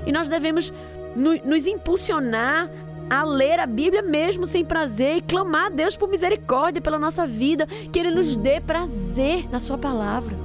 E 0.05 0.11
nós 0.11 0.27
devemos 0.27 0.73
nos 1.15 1.65
impulsionar 1.65 2.69
a 3.09 3.23
ler 3.23 3.61
a 3.61 3.65
Bíblia 3.65 4.01
mesmo 4.01 4.45
sem 4.45 4.65
prazer 4.65 5.17
e 5.17 5.21
clamar 5.21 5.67
a 5.67 5.69
Deus 5.69 5.95
por 5.95 6.09
misericórdia 6.09 6.81
pela 6.81 6.99
nossa 6.99 7.25
vida, 7.25 7.65
que 7.65 7.97
Ele 7.97 8.11
nos 8.11 8.35
dê 8.35 8.59
prazer 8.59 9.49
na 9.49 9.59
Sua 9.59 9.77
palavra. 9.77 10.35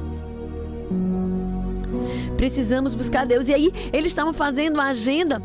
Precisamos 2.36 2.94
buscar 2.94 3.26
Deus. 3.26 3.48
E 3.48 3.54
aí, 3.54 3.72
eles 3.92 4.12
estavam 4.12 4.32
fazendo 4.32 4.80
a 4.80 4.86
agenda 4.86 5.42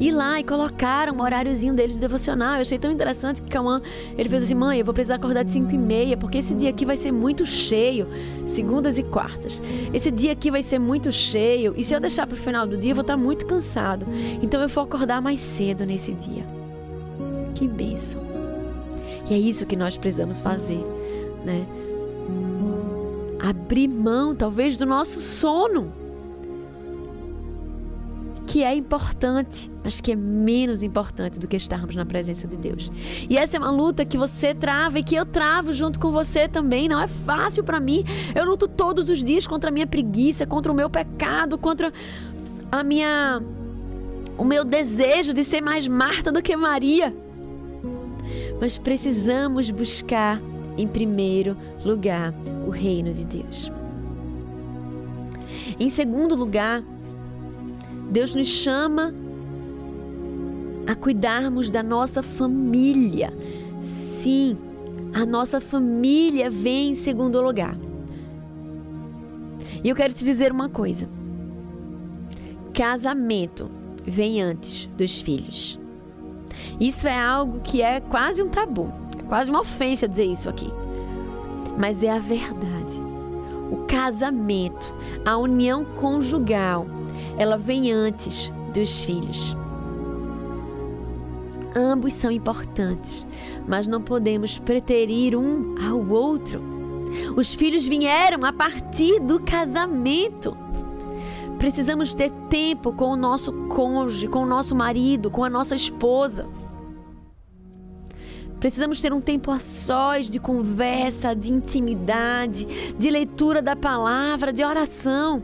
ir 0.00 0.12
lá 0.12 0.38
e 0.40 0.44
colocaram 0.44 1.14
um 1.14 1.22
horáriozinho 1.22 1.74
deles 1.74 1.94
de 1.94 2.00
devocional. 2.00 2.56
Eu 2.56 2.62
achei 2.62 2.78
tão 2.78 2.90
interessante 2.90 3.42
que 3.42 3.48
Cauã, 3.48 3.80
ele 4.16 4.28
fez 4.28 4.44
assim, 4.44 4.54
mãe, 4.54 4.78
eu 4.78 4.84
vou 4.84 4.94
precisar 4.94 5.16
acordar 5.16 5.44
de 5.44 5.50
5 5.50 5.72
e 5.72 5.78
meia, 5.78 6.16
porque 6.16 6.38
esse 6.38 6.54
dia 6.54 6.70
aqui 6.70 6.84
vai 6.84 6.96
ser 6.96 7.12
muito 7.12 7.44
cheio, 7.44 8.06
segundas 8.44 8.98
e 8.98 9.02
quartas. 9.02 9.60
Esse 9.92 10.10
dia 10.10 10.32
aqui 10.32 10.50
vai 10.50 10.62
ser 10.62 10.78
muito 10.78 11.10
cheio, 11.12 11.74
e 11.76 11.84
se 11.84 11.94
eu 11.94 12.00
deixar 12.00 12.26
para 12.26 12.34
o 12.34 12.38
final 12.38 12.66
do 12.66 12.76
dia, 12.76 12.92
eu 12.92 12.94
vou 12.94 13.02
estar 13.02 13.16
muito 13.16 13.46
cansado. 13.46 14.06
Então 14.42 14.60
eu 14.60 14.68
vou 14.68 14.84
acordar 14.84 15.20
mais 15.20 15.40
cedo 15.40 15.84
nesse 15.84 16.12
dia. 16.12 16.44
Que 17.54 17.68
bênção. 17.68 18.22
E 19.30 19.34
é 19.34 19.38
isso 19.38 19.64
que 19.64 19.76
nós 19.76 19.96
precisamos 19.96 20.40
fazer, 20.40 20.84
né? 21.44 21.66
Abrir 23.40 23.88
mão, 23.88 24.34
talvez, 24.34 24.76
do 24.76 24.86
nosso 24.86 25.20
sono 25.20 26.03
que 28.54 28.62
é 28.62 28.72
importante, 28.72 29.68
mas 29.82 30.00
que 30.00 30.12
é 30.12 30.14
menos 30.14 30.84
importante 30.84 31.40
do 31.40 31.48
que 31.48 31.56
estarmos 31.56 31.96
na 31.96 32.06
presença 32.06 32.46
de 32.46 32.56
Deus. 32.56 32.88
E 33.28 33.36
essa 33.36 33.56
é 33.56 33.58
uma 33.58 33.72
luta 33.72 34.04
que 34.04 34.16
você 34.16 34.54
trava 34.54 35.00
e 35.00 35.02
que 35.02 35.16
eu 35.16 35.26
travo 35.26 35.72
junto 35.72 35.98
com 35.98 36.12
você 36.12 36.46
também. 36.46 36.86
Não 36.86 37.00
é 37.00 37.08
fácil 37.08 37.64
para 37.64 37.80
mim. 37.80 38.04
Eu 38.32 38.44
luto 38.44 38.68
todos 38.68 39.08
os 39.10 39.24
dias 39.24 39.44
contra 39.44 39.70
a 39.70 39.72
minha 39.72 39.88
preguiça, 39.88 40.46
contra 40.46 40.70
o 40.70 40.74
meu 40.74 40.88
pecado, 40.88 41.58
contra 41.58 41.92
a 42.70 42.84
minha 42.84 43.42
o 44.38 44.44
meu 44.44 44.64
desejo 44.64 45.34
de 45.34 45.44
ser 45.44 45.60
mais 45.60 45.88
Marta 45.88 46.30
do 46.30 46.40
que 46.40 46.54
Maria. 46.54 47.12
Mas 48.60 48.78
precisamos 48.78 49.68
buscar 49.68 50.40
em 50.78 50.86
primeiro 50.86 51.56
lugar 51.84 52.32
o 52.64 52.70
reino 52.70 53.12
de 53.12 53.24
Deus. 53.24 53.72
Em 55.80 55.88
segundo 55.88 56.36
lugar, 56.36 56.84
Deus 58.10 58.34
nos 58.34 58.48
chama 58.48 59.14
a 60.86 60.94
cuidarmos 60.94 61.70
da 61.70 61.82
nossa 61.82 62.22
família. 62.22 63.32
Sim, 63.80 64.56
a 65.12 65.24
nossa 65.24 65.60
família 65.60 66.50
vem 66.50 66.90
em 66.90 66.94
segundo 66.94 67.40
lugar. 67.40 67.76
E 69.82 69.88
eu 69.88 69.94
quero 69.94 70.12
te 70.12 70.24
dizer 70.24 70.50
uma 70.52 70.68
coisa: 70.68 71.08
casamento 72.72 73.70
vem 74.04 74.42
antes 74.42 74.86
dos 74.96 75.20
filhos. 75.20 75.78
Isso 76.80 77.06
é 77.06 77.18
algo 77.18 77.60
que 77.60 77.82
é 77.82 78.00
quase 78.00 78.42
um 78.42 78.48
tabu, 78.48 78.92
quase 79.28 79.50
uma 79.50 79.60
ofensa 79.60 80.08
dizer 80.08 80.24
isso 80.24 80.48
aqui. 80.48 80.70
Mas 81.78 82.02
é 82.02 82.10
a 82.10 82.18
verdade. 82.18 83.00
O 83.70 83.84
casamento, 83.86 84.94
a 85.24 85.36
união 85.36 85.84
conjugal, 85.84 86.86
ela 87.36 87.56
vem 87.56 87.92
antes 87.92 88.52
dos 88.72 89.02
filhos. 89.02 89.56
Ambos 91.76 92.14
são 92.14 92.30
importantes, 92.30 93.26
mas 93.66 93.86
não 93.86 94.00
podemos 94.00 94.58
preterir 94.58 95.36
um 95.36 95.74
ao 95.84 96.06
outro. 96.08 96.62
Os 97.36 97.54
filhos 97.54 97.86
vieram 97.86 98.46
a 98.46 98.52
partir 98.52 99.18
do 99.20 99.40
casamento. 99.40 100.56
Precisamos 101.58 102.14
ter 102.14 102.30
tempo 102.48 102.92
com 102.92 103.06
o 103.06 103.16
nosso 103.16 103.52
cônjuge, 103.68 104.28
com 104.28 104.42
o 104.42 104.46
nosso 104.46 104.74
marido, 104.74 105.30
com 105.30 105.42
a 105.42 105.50
nossa 105.50 105.74
esposa. 105.74 106.46
Precisamos 108.60 109.00
ter 109.00 109.12
um 109.12 109.20
tempo 109.20 109.50
a 109.50 109.58
sós 109.58 110.30
de 110.30 110.38
conversa, 110.38 111.34
de 111.34 111.52
intimidade, 111.52 112.94
de 112.96 113.10
leitura 113.10 113.60
da 113.60 113.76
palavra, 113.76 114.52
de 114.52 114.64
oração. 114.64 115.42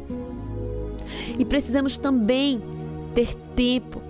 E 1.40 1.44
precisamos 1.46 1.96
também 1.96 2.60
ter 3.14 3.34
tempo 3.56 4.02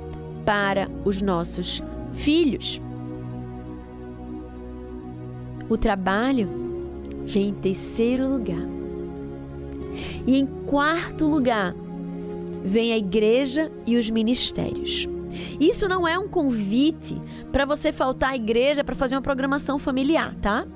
para 0.45 0.91
os 1.05 1.23
nossos 1.23 1.81
filhos. 2.13 2.83
O 5.69 5.77
trabalho 5.77 6.49
vem 7.25 7.51
em 7.51 7.55
terceiro 7.55 8.29
lugar. 8.29 8.67
E 10.27 10.41
em 10.41 10.45
quarto 10.45 11.25
lugar, 11.25 11.73
vem 12.65 12.93
a 12.93 12.99
igreja 12.99 13.71
e 13.87 13.97
os 13.97 14.11
ministérios. 14.11 15.09
Isso 15.61 15.89
não 15.89 16.09
é 16.09 16.19
um 16.19 16.27
convite 16.27 17.17
para 17.53 17.65
você 17.65 17.93
faltar 17.93 18.31
à 18.31 18.35
igreja 18.35 18.83
para 18.83 18.97
fazer 18.97 19.15
uma 19.15 19.23
programação 19.23 19.79
familiar, 19.79 20.35
tá? 20.43 20.67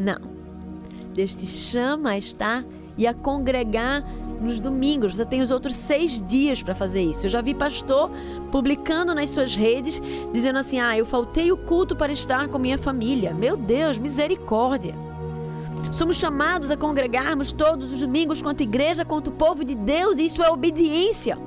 Não. 0.00 0.32
Deus 1.12 1.36
te 1.36 1.46
chama 1.46 2.12
a 2.12 2.18
estar 2.18 2.64
e 2.96 3.06
a 3.06 3.14
congregar 3.14 4.04
nos 4.40 4.60
domingos. 4.60 5.14
Você 5.14 5.24
tem 5.24 5.40
os 5.40 5.50
outros 5.50 5.76
seis 5.76 6.20
dias 6.20 6.62
para 6.62 6.74
fazer 6.74 7.02
isso. 7.02 7.26
Eu 7.26 7.30
já 7.30 7.40
vi 7.40 7.54
pastor 7.54 8.10
publicando 8.50 9.14
nas 9.14 9.30
suas 9.30 9.54
redes, 9.54 10.00
dizendo 10.32 10.58
assim: 10.58 10.80
ah, 10.80 10.96
eu 10.96 11.06
faltei 11.06 11.52
o 11.52 11.56
culto 11.56 11.94
para 11.96 12.12
estar 12.12 12.48
com 12.48 12.58
minha 12.58 12.78
família. 12.78 13.32
Meu 13.32 13.56
Deus, 13.56 13.98
misericórdia. 13.98 14.94
Somos 15.90 16.16
chamados 16.16 16.70
a 16.70 16.76
congregarmos 16.76 17.52
todos 17.52 17.92
os 17.92 18.00
domingos, 18.00 18.40
quanto 18.40 18.62
igreja, 18.62 19.04
quanto 19.04 19.30
povo 19.30 19.64
de 19.64 19.74
Deus, 19.74 20.18
e 20.18 20.24
isso 20.24 20.42
é 20.42 20.50
obediência. 20.50 21.38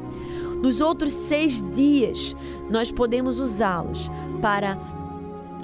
Nos 0.62 0.82
outros 0.82 1.14
seis 1.14 1.64
dias, 1.72 2.36
nós 2.70 2.92
podemos 2.92 3.40
usá-los 3.40 4.10
para 4.42 4.78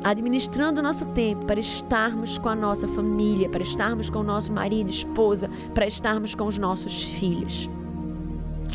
administrando 0.03 0.79
o 0.79 0.83
nosso 0.83 1.05
tempo 1.07 1.45
para 1.45 1.59
estarmos 1.59 2.37
com 2.37 2.49
a 2.49 2.55
nossa 2.55 2.87
família, 2.87 3.49
para 3.49 3.63
estarmos 3.63 4.09
com 4.09 4.19
o 4.19 4.23
nosso 4.23 4.51
marido, 4.51 4.89
esposa, 4.89 5.49
para 5.73 5.85
estarmos 5.85 6.35
com 6.35 6.45
os 6.45 6.57
nossos 6.57 7.03
filhos. 7.03 7.69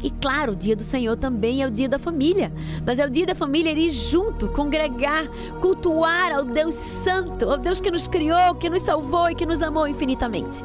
E 0.03 0.11
claro, 0.11 0.53
o 0.53 0.57
dia 0.57 0.77
do 0.77 0.83
Senhor 0.83 1.17
também 1.17 1.63
é 1.63 1.67
o 1.67 1.71
dia 1.71 1.89
da 1.89 1.99
família, 1.99 2.53
mas 2.85 2.99
é 2.99 3.07
o 3.07 3.11
dia 3.11 3.27
da 3.27 3.35
família 3.35 3.73
ir 3.73 3.91
junto, 3.91 4.49
congregar, 4.49 5.27
cultuar 5.61 6.33
ao 6.33 6.45
Deus 6.45 6.75
Santo, 6.75 7.51
ao 7.51 7.59
Deus 7.59 7.81
que 7.81 7.91
nos 7.91 8.07
criou, 8.07 8.55
que 8.55 8.69
nos 8.69 8.83
salvou 8.83 9.31
e 9.31 9.35
que 9.35 9.47
nos 9.47 9.63
amou 9.63 9.89
infinitamente. 9.89 10.63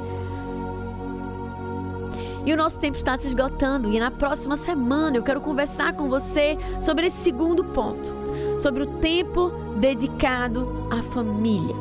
E 2.45 2.53
o 2.53 2.57
nosso 2.57 2.79
tempo 2.79 2.97
está 2.97 3.15
se 3.15 3.27
esgotando, 3.27 3.91
e 3.91 3.99
na 3.99 4.09
próxima 4.09 4.57
semana 4.57 5.17
eu 5.17 5.23
quero 5.23 5.41
conversar 5.41 5.93
com 5.93 6.09
você 6.09 6.57
sobre 6.79 7.07
esse 7.07 7.17
segundo 7.17 7.63
ponto 7.65 8.21
sobre 8.61 8.83
o 8.83 8.85
tempo 8.85 9.51
dedicado 9.75 10.87
à 10.91 11.01
família. 11.01 11.75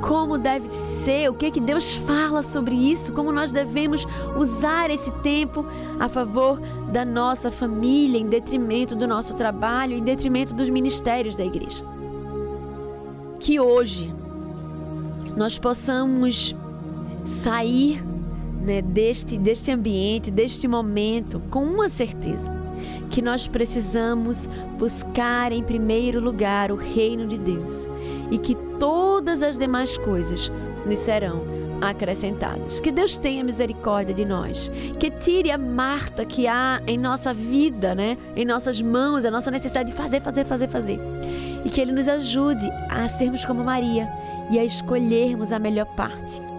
Como 0.00 0.36
deve 0.36 0.66
ser, 0.66 1.30
o 1.30 1.34
que 1.34 1.50
que 1.50 1.60
Deus 1.60 1.94
fala 1.94 2.42
sobre 2.42 2.74
isso, 2.74 3.12
como 3.12 3.30
nós 3.30 3.52
devemos 3.52 4.04
usar 4.36 4.90
esse 4.90 5.12
tempo 5.22 5.64
a 6.00 6.08
favor 6.08 6.60
da 6.90 7.04
nossa 7.04 7.52
família, 7.52 8.18
em 8.18 8.26
detrimento 8.26 8.96
do 8.96 9.06
nosso 9.06 9.34
trabalho, 9.34 9.96
em 9.96 10.02
detrimento 10.02 10.54
dos 10.54 10.68
ministérios 10.68 11.36
da 11.36 11.44
igreja. 11.44 11.84
Que 13.38 13.60
hoje 13.60 14.12
nós 15.36 15.56
possamos 15.56 16.56
sair 17.24 18.02
né, 18.62 18.80
deste, 18.82 19.36
deste 19.36 19.70
ambiente, 19.70 20.30
deste 20.30 20.66
momento, 20.68 21.40
com 21.50 21.64
uma 21.64 21.88
certeza 21.88 22.62
que 23.10 23.20
nós 23.20 23.46
precisamos 23.46 24.48
buscar 24.78 25.52
em 25.52 25.62
primeiro 25.62 26.20
lugar 26.20 26.72
o 26.72 26.76
reino 26.76 27.26
de 27.26 27.38
Deus 27.38 27.86
e 28.30 28.38
que 28.38 28.54
todas 28.78 29.42
as 29.42 29.58
demais 29.58 29.98
coisas 29.98 30.50
nos 30.86 30.98
serão 30.98 31.44
acrescentadas. 31.80 32.80
Que 32.80 32.90
Deus 32.90 33.18
tenha 33.18 33.44
misericórdia 33.44 34.14
de 34.14 34.24
nós, 34.24 34.70
que 34.98 35.10
tire 35.10 35.50
a 35.50 35.58
Marta 35.58 36.24
que 36.24 36.46
há 36.46 36.80
em 36.86 36.96
nossa 36.96 37.34
vida, 37.34 37.94
né? 37.94 38.16
Em 38.36 38.44
nossas 38.44 38.80
mãos, 38.80 39.24
a 39.24 39.30
nossa 39.30 39.50
necessidade 39.50 39.90
de 39.90 39.96
fazer, 39.96 40.20
fazer, 40.20 40.44
fazer, 40.44 40.68
fazer. 40.68 40.98
E 41.64 41.68
que 41.68 41.80
Ele 41.80 41.92
nos 41.92 42.08
ajude 42.08 42.68
a 42.88 43.08
sermos 43.08 43.44
como 43.44 43.62
Maria 43.62 44.08
e 44.50 44.58
a 44.58 44.64
escolhermos 44.64 45.52
a 45.52 45.58
melhor 45.58 45.86
parte. 45.86 46.51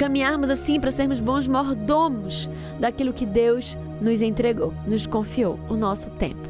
Caminharmos 0.00 0.48
assim 0.48 0.80
para 0.80 0.90
sermos 0.90 1.20
bons 1.20 1.46
mordomos 1.46 2.48
daquilo 2.78 3.12
que 3.12 3.26
Deus 3.26 3.76
nos 4.00 4.22
entregou, 4.22 4.72
nos 4.86 5.06
confiou 5.06 5.60
o 5.68 5.74
nosso 5.74 6.08
tempo, 6.12 6.40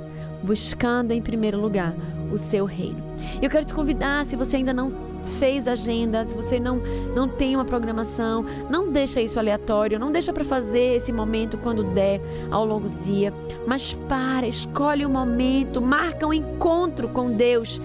buscando 0.40 1.10
em 1.10 1.20
primeiro 1.20 1.60
lugar 1.60 1.92
o 2.32 2.38
seu 2.38 2.64
reino. 2.64 3.02
Eu 3.42 3.50
quero 3.50 3.64
te 3.64 3.74
convidar, 3.74 4.24
se 4.24 4.36
você 4.36 4.58
ainda 4.58 4.72
não 4.72 4.92
fez 5.40 5.66
agenda, 5.66 6.24
se 6.24 6.32
você 6.32 6.60
não 6.60 6.80
não 7.12 7.26
tem 7.26 7.56
uma 7.56 7.64
programação, 7.64 8.46
não 8.70 8.88
deixa 8.88 9.20
isso 9.20 9.36
aleatório, 9.36 9.98
não 9.98 10.12
deixa 10.12 10.32
para 10.32 10.44
fazer 10.44 10.98
esse 10.98 11.10
momento 11.10 11.58
quando 11.58 11.82
der 11.82 12.20
ao 12.52 12.64
longo 12.64 12.88
do 12.88 12.98
dia, 13.00 13.34
mas 13.66 13.94
para, 14.08 14.46
escolhe 14.46 15.04
um 15.04 15.10
momento, 15.10 15.82
marca 15.82 16.24
um 16.24 16.32
encontro 16.32 17.08
com 17.08 17.32
Deus 17.32 17.82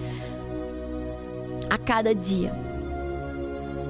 a 1.68 1.76
cada 1.76 2.14
dia. 2.14 2.65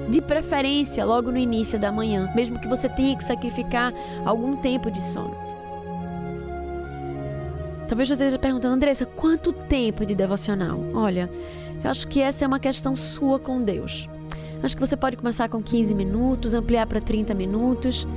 De 0.09 0.21
preferência 0.21 1.03
logo 1.03 1.31
no 1.31 1.37
início 1.37 1.77
da 1.77 1.91
manhã, 1.91 2.31
mesmo 2.33 2.59
que 2.59 2.67
você 2.67 2.87
tenha 2.87 3.17
que 3.17 3.23
sacrificar 3.23 3.93
algum 4.25 4.55
tempo 4.55 4.89
de 4.89 5.03
sono. 5.03 5.35
Talvez 7.87 8.09
você 8.09 8.13
esteja 8.13 8.37
perguntando, 8.37 8.75
Andressa, 8.75 9.05
quanto 9.05 9.53
tempo 9.53 10.05
de 10.05 10.13
devocional? 10.13 10.79
Olha, 10.93 11.29
eu 11.83 11.89
acho 11.89 12.07
que 12.07 12.21
essa 12.21 12.43
é 12.43 12.47
uma 12.47 12.59
questão 12.59 12.95
sua 12.95 13.39
com 13.39 13.61
Deus. 13.61 14.09
Acho 14.61 14.75
que 14.75 14.85
você 14.85 14.97
pode 14.97 15.15
começar 15.15 15.47
com 15.47 15.61
15 15.61 15.93
minutos, 15.93 16.53
ampliar 16.53 16.85
para 16.87 16.99
30 16.99 17.33
minutos. 17.33 18.07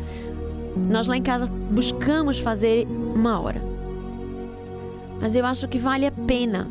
Nós 0.76 1.06
lá 1.06 1.16
em 1.16 1.22
casa 1.22 1.46
buscamos 1.70 2.38
fazer 2.38 2.86
uma 2.88 3.38
hora. 3.40 3.62
Mas 5.20 5.36
eu 5.36 5.44
acho 5.44 5.68
que 5.68 5.78
vale 5.78 6.06
a 6.06 6.12
pena 6.12 6.66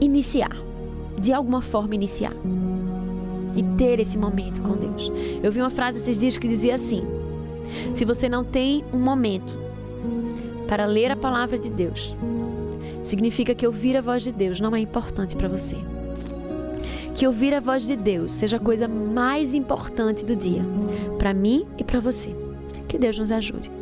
iniciar, 0.00 0.56
de 1.18 1.32
alguma 1.32 1.62
forma 1.62 1.94
iniciar. 1.94 2.32
E 3.54 3.62
ter 3.76 4.00
esse 4.00 4.16
momento 4.16 4.60
com 4.62 4.76
Deus. 4.76 5.10
Eu 5.42 5.52
vi 5.52 5.60
uma 5.60 5.70
frase 5.70 5.98
esses 5.98 6.16
dias 6.16 6.38
que 6.38 6.48
dizia 6.48 6.74
assim: 6.74 7.02
Se 7.92 8.04
você 8.04 8.28
não 8.28 8.44
tem 8.44 8.84
um 8.92 8.98
momento 8.98 9.56
para 10.68 10.86
ler 10.86 11.10
a 11.10 11.16
palavra 11.16 11.58
de 11.58 11.70
Deus, 11.70 12.14
significa 13.02 13.54
que 13.54 13.66
ouvir 13.66 13.96
a 13.96 14.00
voz 14.00 14.22
de 14.22 14.32
Deus 14.32 14.60
não 14.60 14.74
é 14.74 14.80
importante 14.80 15.36
para 15.36 15.48
você. 15.48 15.76
Que 17.14 17.26
ouvir 17.26 17.52
a 17.52 17.60
voz 17.60 17.86
de 17.86 17.94
Deus 17.94 18.32
seja 18.32 18.56
a 18.56 18.60
coisa 18.60 18.88
mais 18.88 19.52
importante 19.52 20.24
do 20.24 20.34
dia, 20.34 20.62
para 21.18 21.34
mim 21.34 21.66
e 21.76 21.84
para 21.84 22.00
você. 22.00 22.34
Que 22.88 22.98
Deus 22.98 23.18
nos 23.18 23.30
ajude. 23.30 23.81